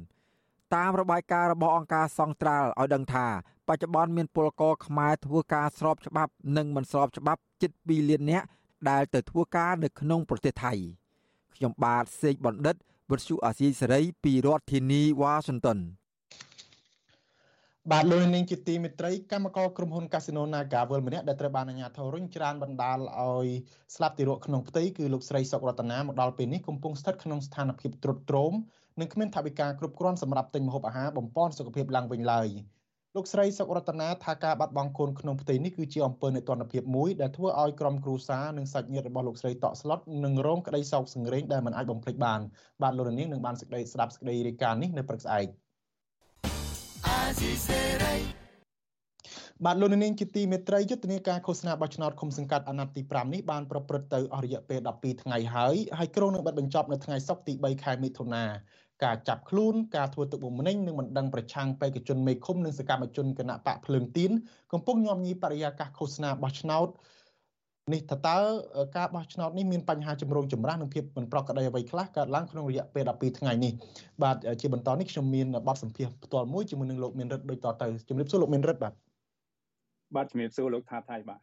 [0.77, 3.27] តាមរបាយការណ៍របស់អង្គការសង្ត្រាល់ឲ្យដឹងថា
[3.69, 8.47] បច្ចុប្បន្នមានពលករខ្មែរធ្វើការស្របច្បាប់និងមិនស្របច្បាប់ជិត2លាននាក់
[8.91, 10.73] ដែលទៅធ្វើការនៅក្នុងប្រទេសថៃ
[11.55, 12.77] ខ្ញុំបាទសេកបណ្ឌិត
[13.11, 15.79] វិទ្យុអាស៊ីសេរីពីរដ្ឋធានីវ៉ាស៊ីនតោន
[17.91, 23.49] បាទលោកនាងជាទីមេត្រីកម្មករក្រុមហ៊ុន Casino Nagavel ម្នាក់ដែលត្រូវបានអាជ្ញាធររុញច្រានបណ្ដាលឲ្យ
[23.95, 28.53] ស្លាប់ទីរក់ក្នុងផ្ទៃគឺលោកស្រីសុករតនាមកដល់ពេលនេះកំពុងស្ថិតក្នុងស្ថានភាពទ្រុឌទ្រោម
[29.01, 32.49] និងគ្មានថវិកាគ្រប់គ្រាន់សម្រាប់ទិញម្ហូបអាហារបំពេញសុខភាពឡើងវិញឡើយ
[33.17, 42.41] លោកស្រីសុករតនាថាការបាត់បង់កូនក្នុងផ្ទៃនេះគឺជាអំពើនៃទណ្ឌភាពមួយដែលធ្វើឲ្យក្រុមគ្រួសារនិងសាច់ញាតិរបស់លោកស្រីតក់ស្លុតនិងរងក្តីសោកសង្រេងដែលមិនអាចបំភ្លេចបាន
[42.83, 45.47] បាទលោកនាងនឹងបានសេចក្តីស្ដាប់សេចក្តីរាយការណ៍នេះនៅព្រឹកស្អែក
[49.67, 58.45] បាទលោកនាងជាទីមេត្រីយុទ្ធនាការឃោសនាបោះឆ្នោតឃុំសង្កាត់អាណត្តិទី5នេះបានប្រព្រឹត្តទៅអស់រយៈពេល12ថ្ងៃហើយហើយក្រុងនឹងបិទបញ្ចប់នៅថ្ងៃសុក្រទី3ខែមិថុនា
[59.05, 64.31] ការចាប់ខ្លួនការធ្វើទឹកបំណិញនិងបណ្ដឹងប្រឆាំងបេក្ខជនមេឃុំនិងសកម្មជនគណៈបកភ្លើងទៀន
[64.73, 66.89] កំពុងញោមញីបរិយាកាសឃោសនាបោះឆ្នោត
[67.93, 68.39] នេះតើតើ
[68.97, 73.73] ការបោះឆ្នោតនេះមានបញ្ហាចម្រូងចម្រាសនិងភាពមិនប្រក្រតីអ្វីខ្លះកើតឡើងក្នុងរយៈពេល12ថ្ងៃនេះ
[74.23, 78.93] បាទជាបន្តនេះខ្ញុំមានបទសម្ភាសន៍ផ្ទាល់មួយជាមួយនឹងលោកមានរិទ្ធដូចតទៅជំរាបសួរលោកមានរិទ្ធបាទ
[80.17, 81.41] បាទជំរាបសួរលោកថាថៃបាទ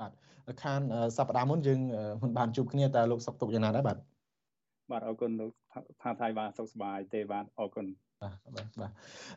[0.00, 0.12] បាទ
[0.62, 0.80] ខាន
[1.16, 1.80] សប្តាហ៍មុនយើង
[2.22, 3.96] មិនបានជួបគ្នាតែលោកសុកទុកយ៉ាងណាដែរបាទ
[4.90, 5.50] បាទអរគុណលោក
[6.02, 7.86] ថាថៃបាទសុខសប្បាយទេបាទអរគុណ
[8.22, 8.90] បាទបាទបាទ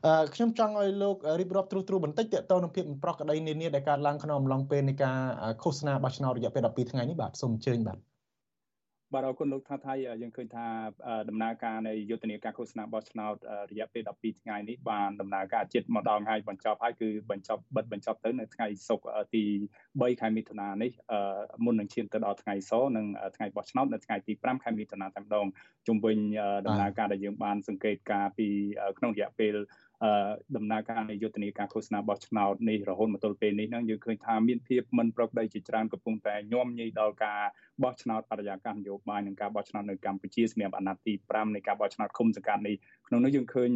[0.05, 5.17] អឺខ្ញុំចង់ឲ្យលោករៀបរាប់ទ្រុសទ្រុបន្តិចតទៅនឹងភាពមិនប្រក្រតីនានាដែលកើតឡើងក្នុងអំឡុងពេលនៃការ
[5.63, 7.99] ឃោសនាបោះឆ្នោតរយៈពេល12ថ្ងៃនេះបាទសូមអញ្ជើញបាទ
[9.13, 10.65] បាទអរគុណលោកថាថៃយើងឃើញថា
[11.29, 13.35] ដំណើរការនៃយុទ្ធនាការឃោសនាបោះឆ្នោត
[13.71, 19.43] រយៈពេល12ថ្ងៃនេះបានដំណើរការជិតមកដល់ថ្ងៃបញ្ចប់ហើយគឺបញ្ចប់បិទបញ្ចប់ទៅនៅថ្ងៃសុក្រទី
[19.83, 20.91] 3ខែមិថុនានេះ
[21.65, 23.05] មុននឹងឈានទៅដល់ថ្ងៃសនិង
[23.35, 25.45] ថ្ងៃបោះឆ្នោតនៅថ្ងៃទី5ខែមិថុនាតែម្ដង
[25.87, 26.17] ជុំវិញ
[26.65, 28.47] ដំណើរការដែលយើងបានសង្កេតការពី
[28.97, 29.55] ក្នុងរយៈពេល
[30.55, 37.41] ដំណើរការនៃយុទ្ធនាការឃោសនាបោះឆ្នោតនេះរហូតមកទល់ពេលនេះហ្នឹងយើងឃើញថាមានភាពមិនប្រក្រតីជាច្រើនកំពុងតែញោមញីដល់ការ
[37.83, 42.75] បោះឆ្នោតបរិយាកាសនយោបាយនិងការបោះឆ្នោតនៅកម្ពុជាសម្រាប់អាណត្តិទី5នៃការបោះឆ្នោតឃុំសង្កាត់នេះ
[43.07, 43.69] ក្នុងនោះយើងឃើញ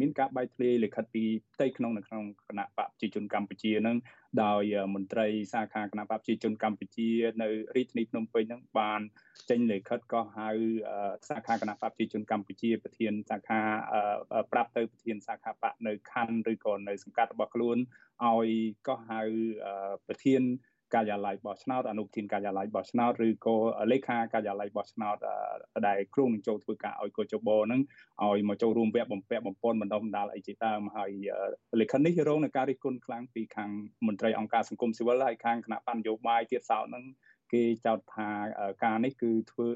[0.00, 1.24] មានការបែកធ្លាយលិខិតពី
[1.54, 3.96] ផ្ទៃក្នុងនៅក្នុងគណៈបកប្រជាជនកម្ពុជានឹង
[4.42, 4.62] ដោយ
[4.94, 7.10] មន្ត្រីសាខាគណៈបកប្រជាជនកម្ពុជា
[7.42, 9.00] នៅរាជធានីភ្នំពេញនឹងបាន
[9.50, 10.48] ចេញលិខិតក៏ហៅ
[11.28, 13.60] សាខាគណៈបកប្រជាជនកម្ពុជាប្រធានសាខា
[14.52, 17.78] ប្រាប់ទៅប្រធានសាខាបកនៅខណ្ឌឬក៏នៅសង្កាត់របស់ខ្លួន
[18.24, 18.48] ឲ្យ
[18.88, 19.20] ក៏ហៅ
[20.06, 20.42] ប្រធាន
[20.94, 23.56] ការិយាល័យបោះឆ្នោតអនុប្រធានការិយាល័យបោះឆ្នោតឬក៏
[23.92, 25.16] លេខាការិយាល័យបោះឆ្នោត
[25.86, 27.80] ដែលគ្រងនឹងចូលធ្វើការឲ្យកោចបនឹង
[28.24, 31.10] ឲ្យមកចូលរួមវគ្គបំពាក់បំពន់បណ្ដុំបណ្ដាលអីជាដើមហើយ
[31.80, 33.70] លេខិននេះរងនឹងការរិះគន់ខ្លាំងពីខាង
[34.06, 37.04] មន្ត្រីអង្គការសង្គមស៊ីវិលហើយខាងគណៈបញ្ញយោបាយទៀតសោតនឹង
[37.52, 38.28] គេចោទថា
[38.84, 39.66] ការនេះគឺធ្វើ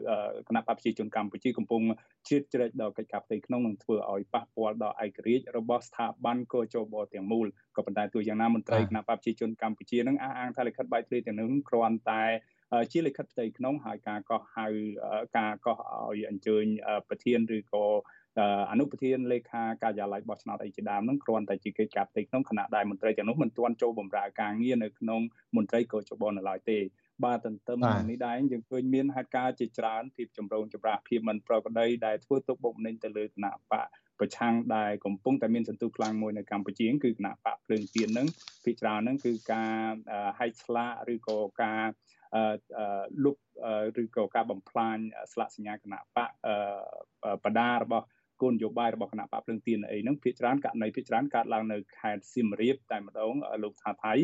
[0.48, 1.82] គណៈបព្វជិជនកម្ពុជាកំពុង
[2.28, 7.46] ជ្រៀតជ្រែកដល់កិច្ចការផ្ទៃក្នុងនិងធ្វើឲ្យប៉ះពាល់ដល់ឯករាជ្យរបស់ស្ថាប័នកោជបទាំងមូល
[7.76, 12.24] ក៏ប៉ុន្តែទោះយ៉ាងណាមន្ត្រីគណៈបព្វជិជនកម្ពុជានឹងអះអាងថាលិខិតបែកធ្លាយទាំងនោះគ្រាន់តែ
[12.92, 14.66] ជាលិខិតផ្ទៃក្នុងហើយការកោះហៅ
[15.38, 15.78] ការកោះ
[16.10, 16.64] ឲ្យអញ្ជើញ
[17.08, 17.84] ប្រធានឬក៏
[18.70, 25.20] អនុប្រធានលេខាការិយាល័យបោះឆ្នោតអីជាដើមហ្នឹងគ្រាន់តែជាកិច្ចការផ្ទៃក្នុងគណៈដែលមន្ត្រីទាំងនោះមិនទាន់ចូលបម្រើការងារនៅក្នុង
[25.56, 26.78] មន្ត្រីកោជបនៅឡើយទេ
[27.24, 33.86] បាទទន្ទឹមនឹងនេះដែរយើងឃើញមានហេតុការណ៍ជាច្រើនភាពចម្រូងចម្រាសភាពមិនប្រក្រតីដែលធ្វើទុកបុកម្នេញទៅលើគណៈបក
[34.18, 38.28] ប្រឆាំងដែលកំពុងតែមានសន្ទុះខ្លាំងមួយនៅកម្ពុជាគឺគណៈបកភ្លើងទៀនហ្នឹង
[38.64, 39.76] ភាគច្រើនហ្នឹងគឺការ
[40.38, 41.84] ហែកស្លាកឬក៏ការ
[43.24, 43.36] លុប
[44.02, 44.96] ឬក៏ការបំផ្លាញ
[45.32, 46.30] ស្លាកសញ្ញាគណៈបក
[47.44, 48.06] បដារបស់
[48.42, 54.14] គោលនយោបាយរបស់គណៈបកភ្លើងទៀនអីហ្នឹងភាគច្រើនករណីភាគច្រើនកើតឡើងនៅខេត្តសៀមរាបតែម្ដងលោកថាថៃ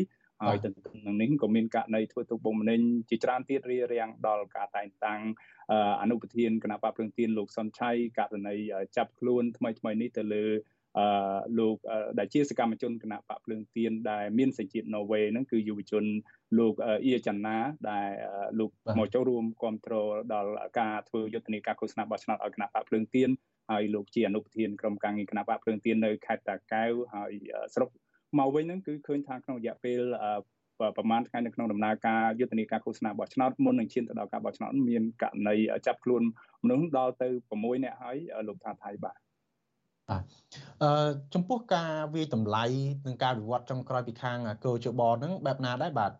[0.45, 2.79] ហើយទន្ទឹមនឹងនេះក៏មានករណីធ្វើទុកបុកម្នេញ
[3.09, 5.21] ជាច្រើនទៀតរារាំងដល់ការតែងតាំង
[6.01, 8.55] អនុប្រធានគណៈបកព្រឹងទៀនលោកសុនឆៃករណី
[8.97, 10.45] ចាប់ខ្លួនថ្មីថ្មីនេះទៅលើ
[10.97, 11.75] អឺលោក
[12.19, 16.03] ដែលជាសកម្មជនគណៈបកភ្លើងទៀនដែលមានសញ្ជាតិណូវេហ្នឹងគឺយុវជន
[16.59, 17.57] លោកអ៊ីចន្ទណា
[17.89, 18.09] ដែល
[18.59, 23.29] លោកមកចូលរួមគ្រប់គ្រងដល់ការធ្វើយុទ្ធនាការឃោសនាបោះឆ្នោតឲ្យគណៈបកភ្លើងទៀន
[23.71, 27.33] ហើយលោកជាអនុប្រធានក្រុមការងារគណៈបកភ្លើងទៀននៅខេត្តតាកែវហើយ
[27.73, 27.89] ស្រុក
[28.37, 30.01] មកវិញហ្នឹងគឺឃើញថាក្នុងរយៈពេល
[30.79, 35.55] ប្រហែលថ្ងៃនៅក្នុងដំណើរការយុទ្ធនាការឃោសនាបោះឆ្នោតមុននឹងឈានទៅដល់ការបោះឆ្នោតមានករណី
[35.87, 36.23] ចាប់ខ្លួន
[36.63, 38.17] មនុស្សដល់ទៅ6នាក់ហើយ
[38.47, 39.17] លោកថាថៃបាទ
[40.09, 40.23] បាទ
[40.83, 42.63] អឺចំពោះការវាយតម្លៃ
[43.07, 46.11] និងការវិវត្តចុងក្រោយពីខាងកោជបហ្នឹងបែបណាដែរបាទ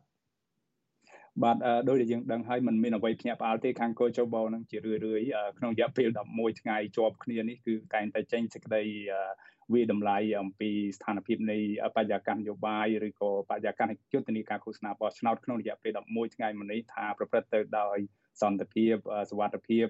[1.43, 1.57] បាទ
[1.87, 5.21] ដោយដែលយើងដឹងហើយมันមានអ្វីភ្ញាក់ផ្អើលទេខាងកោជបនឹងជារឿយរឿយ
[5.57, 8.83] ក្នុងរយៈពេល11ថ្ងៃជាប់គ្នានេះគឺតែងតែចេញសេចក្តី
[9.72, 11.58] វាតម្លៃអំពីស្ថានភាពនៃ
[11.96, 17.98] បរិយាកាសនយោបាយឬក៏បរិយាកាសយុទ្ធនាការឃោសនាបោះឆ្នោតក្នុងរយៈពេល11ថ្ងៃមុននេះថាប្រព្រឹត្តទៅដោយ
[18.42, 18.94] សន្តិភាព
[19.30, 19.86] សวัสดิភាព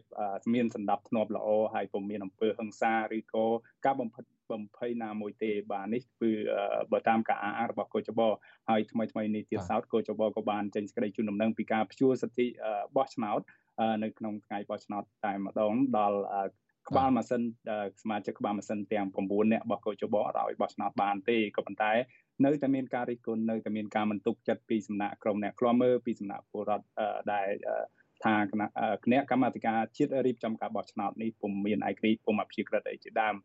[0.54, 3.46] មានសម្ដាប់ធ្នាប់ល្អហើយពុំមានអំពើហិង្សាឬក៏
[3.84, 6.30] ការបំផិតបំភ័យណាមួយទេបាទនេះគឺ
[6.92, 8.20] បើតាមការអះអាងរបស់កោចប
[8.68, 12.46] ហើយថ្មីថ្មីនេះទៀតសោតកោចបក៏បានចេញសេចក្តីជូនដំណឹងពីការព្យួរសិទ្ធិ
[12.96, 13.40] បោះឆ្នោត
[14.02, 16.18] នៅក្នុងថ្ងៃបោះឆ្នោតតែម្ដងដល់
[16.89, 17.41] ក្បាលម៉ាស៊ីន
[18.01, 21.91] សមាជិកក្បាលម៉ាស៊ីនទាំង9នាក់របស់កោជបអត់ឲ្យបោះឆ្នោតបានទេក៏ប៉ុន្តែ
[22.45, 26.85] នៅតែមានការរិះគន់នៅតែមានការមិនទុកចិត្តពីសំណាក់ក្រុមអ្នកខ្លាំមើលពីសំណាក់ពលរដ្ឋ
[27.33, 27.47] ដែល
[28.23, 28.67] ថាគណៈ
[29.03, 33.35] គណៈកម្មាធិការជាតិរៀបចំការបោះឆ្នោតនេះពុំមានឯករាជ្យពុំអព្យាក្រឹតអីជាដើម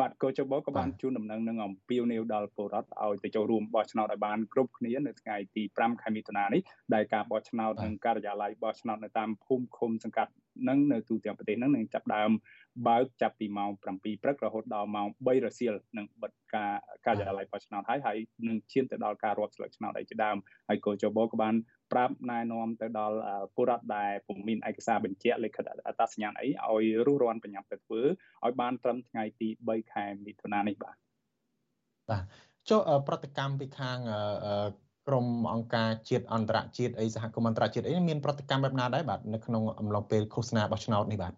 [0.00, 6.62] បាទកោជបក៏បានជូនដំណឹងនឹងអំពាវនាវដល់ពលរដ្ឋឲ្យទៅចូលរួមបោះឆ្នោតឲ្យបានគ្រប់គ្នានៅថ្ងៃទី5ខែមិថុនានេះ
[6.94, 10.32] ដែលការបោះឆ្នោតនឹងការិយាល័យបោះឆ្នោតនៅតាមភូមិឃុំសង្កាត់
[10.68, 12.30] នឹងនៅទូទាំងប្រទេសនឹងនឹងចាប់ដើម
[12.88, 16.72] បើកចាប់ពីម៉ោង7ព្រឹករហូតដល់ម៉ោង3រសៀលនឹងបិទការ
[17.06, 18.18] ការិយាល័យបោះឆ្នោតហើយហើយ
[18.48, 20.36] នឹងឈានទៅដល់ការរាប់ស្លឹកឆ្នោតអីជាដើម
[20.68, 21.54] ហើយកោជបក៏បាន
[21.94, 23.18] ប្រាប់ណែនាំទៅដល់
[23.54, 28.00] ពលរដ្ឋដែលពុំមានឯកសារបញ្ជាក់លិខិតអត្តសញ្ញាណអីឲ្យរុះរាន់បញ្ញាប់ទៅធ្វើ
[28.44, 30.96] ឲ្យបានត្រឹមថ្ងៃទី3ខែមិថុនានេះបាទ
[32.10, 32.22] បាទ
[32.70, 33.98] ចុះប្រតិកម្មពីខាង
[35.08, 41.34] ក្រមអង្គការជាតិអន្តរជាតិអីសហគមន៍អន្តរជាតិអីមានប្រតិកម្មបែបណាដែរបាទនៅក្នុងអំឡុងពេលឃោសនាបោះឆ្នោតនេះបាទ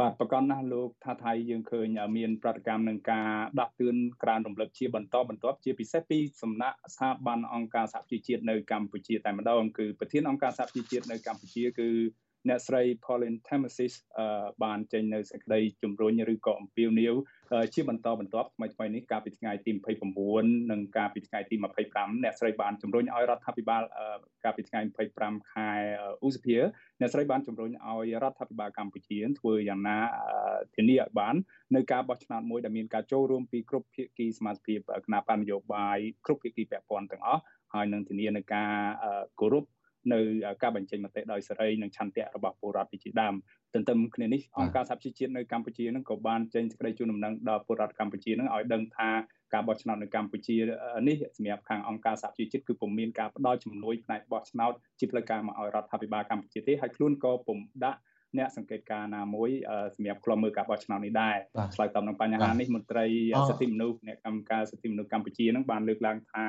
[0.00, 1.86] បាទប្រកាសណាស់លោកថាថៃយើងឃើញ
[2.16, 3.28] មានប្រតិកម្មនឹងការ
[3.60, 11.88] ដាក់ទឿនក្រានរំលឹកជាបន្តបន្ទាប់ជាពិសេសពីសំណាក់ស្ថាប័នអង្គការសហជីវជាតិនៅកម្ពុជាតែម្ដងគឺប្រធានអង្គការសហជីវជាតិនៅកម្ពុជាគឺ
[12.48, 13.94] អ្នកស្រី Pauline Tamasis
[14.64, 17.14] បានចេញនៅសេចក្តីជំរុញឬក៏អំពាវនាវ
[17.74, 19.72] ជាបន្តបន្ទាប់ថ្មីថ្មីនេះកាលពីថ្ងៃទី
[20.20, 21.54] 29និងកាលពីថ្ងៃទី
[21.88, 23.82] 25អ្នកស្រីបានជំរុញឲ្យរដ្ឋាភិបាល
[24.44, 24.80] កាលពីថ្ងៃ
[25.16, 25.70] 25ខែ
[26.26, 26.56] ឧសភា
[27.00, 29.98] អ្នកស្រីបានជំរុញឲ្យរដ្ឋាភិបាលកម្ពុជាធ្វើយ៉ាងណា
[30.76, 31.34] ធានាឲ្យបាន
[31.74, 37.42] នៅការបោះឆ្នោតមួយដែលមានការចូលរួមពីគ្រប់ភាគីសមាជិកគណៈបញ្ញយោបាយគ្រប់ភាគីពាក់ព័ន្ធទាំងអស់
[37.74, 38.70] ហើយនឹងធានានៅការ
[39.40, 39.64] គោរព
[40.12, 40.20] នៅ
[40.62, 43.34] ការបញ្ចេញមតិដោយសេរីនិងឆន្ទៈរបស់ពលរដ្ឋជាដើម
[43.74, 49.10] ទន្ទឹមគ្នានេះអង្គការសហជីវជាតិនៅកម្ពុជានឹងក៏បានចេញសេចក្តីជូនដំណឹងដល់ពលរដ្ឋកម្ពុជានឹងឲ្យដឹងថា
[49.54, 50.56] ការបោះឆ្នោតនៅកម្ពុជា
[51.08, 58.00] នេះសម្រាប់ខាងអង្គការសហជីវជាតិគឺពុំមានការផ្ដល់ជំនួយផ្នែកបោះឆ្នោតជាផ្លូវការមកឲ្យរដ្ឋាភិបាលកម្ពុជាទេហើយខ្លួនក៏ពុំដាក់
[58.38, 59.50] អ្នកសង្កេតការណាមួយ
[59.96, 61.36] សម្រាប់ខ្លំមើលការបោះឆ្នោតនេះដែរ
[61.74, 63.06] ឆ្លើយតបនឹងបញ្ហានេះមន្ត្រី
[63.48, 66.44] សិទ្ធិមនុស្សអ្នកកម្មការសិទ្ធិមនុស្សកម្ពុជានឹងបានលើកឡើងថា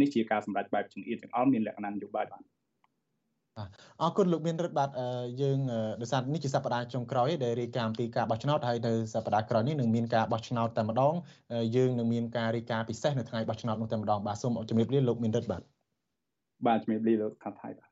[0.00, 2.42] នេះជាការសម្រេចបែបចង្អៀតចង្អល់មានលក្ខណៈនយោបាយបាទ
[4.00, 4.90] អរគុណលោកមានរិទ្ធបាទ
[5.42, 5.58] យើង
[6.00, 11.14] ដោយសារនេះជាសប្តាហ៍ចុងក្រោយដែលរាយការណ៍ពីការបោះឆ្នោតហើយនៅសប្តាហ៍ក្រោយនេះនឹងមានការបោះឆ្នោតតែម្ដង
[11.76, 15.62] យើងនឹងមានការរាយការណ៍ពិសេសនៅថ្ងៃបោះឆ្នោតនោះតែម្ដងបាទសូមជម្រាបលាលោកមានរិទ្ធបាទ
[16.66, 17.89] បាទជំរាបលាលោកថាថៃបាទ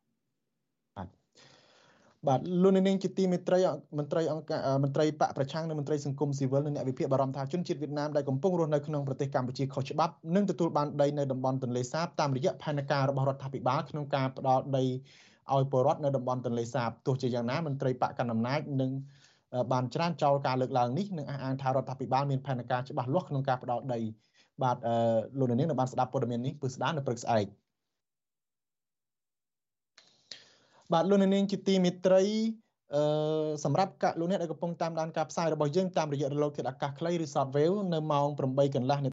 [2.27, 3.59] បាទលោកនាងជាទីមេត្រី
[3.99, 14.85] មន្ត្រីអង្គការមន្ត្រីបកប្រឆាំងនិងមន្ត្រីសង្គមស៊ីវិលនិងអ្នកវិភាគបារម្ភថាជនជាតិវៀតណាមដែលកំពុងរស់នៅក្នុងប្រទេសកម្ពុជាខុសច្បាប់នឹងទទួលបានដីនៅតំបន់ទន្លេសាបតាមរយៈផែនការរបស់រដ្ឋាភិបាលក្នុងការផ្ដល់ដី
[15.53, 18.91] ឲ្យពលរដ្ឋនៅតំបន់ទន្លេសាបទោះជាយ៉ាងណាមន្ត្រីបកកណ្ដាលអំណាចនិង
[19.73, 24.01] បានច្រានចោលការលើកឡើងនេះនិងអះអាងថារដ្ឋាភិបាលមានផែនការច្បាស់លាស់ក្នុងការផ្ដល់ដី
[24.63, 24.77] បាទ
[25.39, 27.47] លោកនាងនៅបានស្ដាប់ព័ត៌មាននេះពឹស្ដានៅព្រឹកស្អែក
[30.93, 32.23] បាទលោកនាងជាទីមេត្រី
[32.95, 33.03] អឺ
[33.65, 38.99] សម្រាប់លោកអ្នកដែលកំពុងតាមដានការផ្សាយរបស់យើងតាមរយៈរលកធាតុអាកាសខ្លីឬ Shortwave នៅម៉ោង8កន្លះ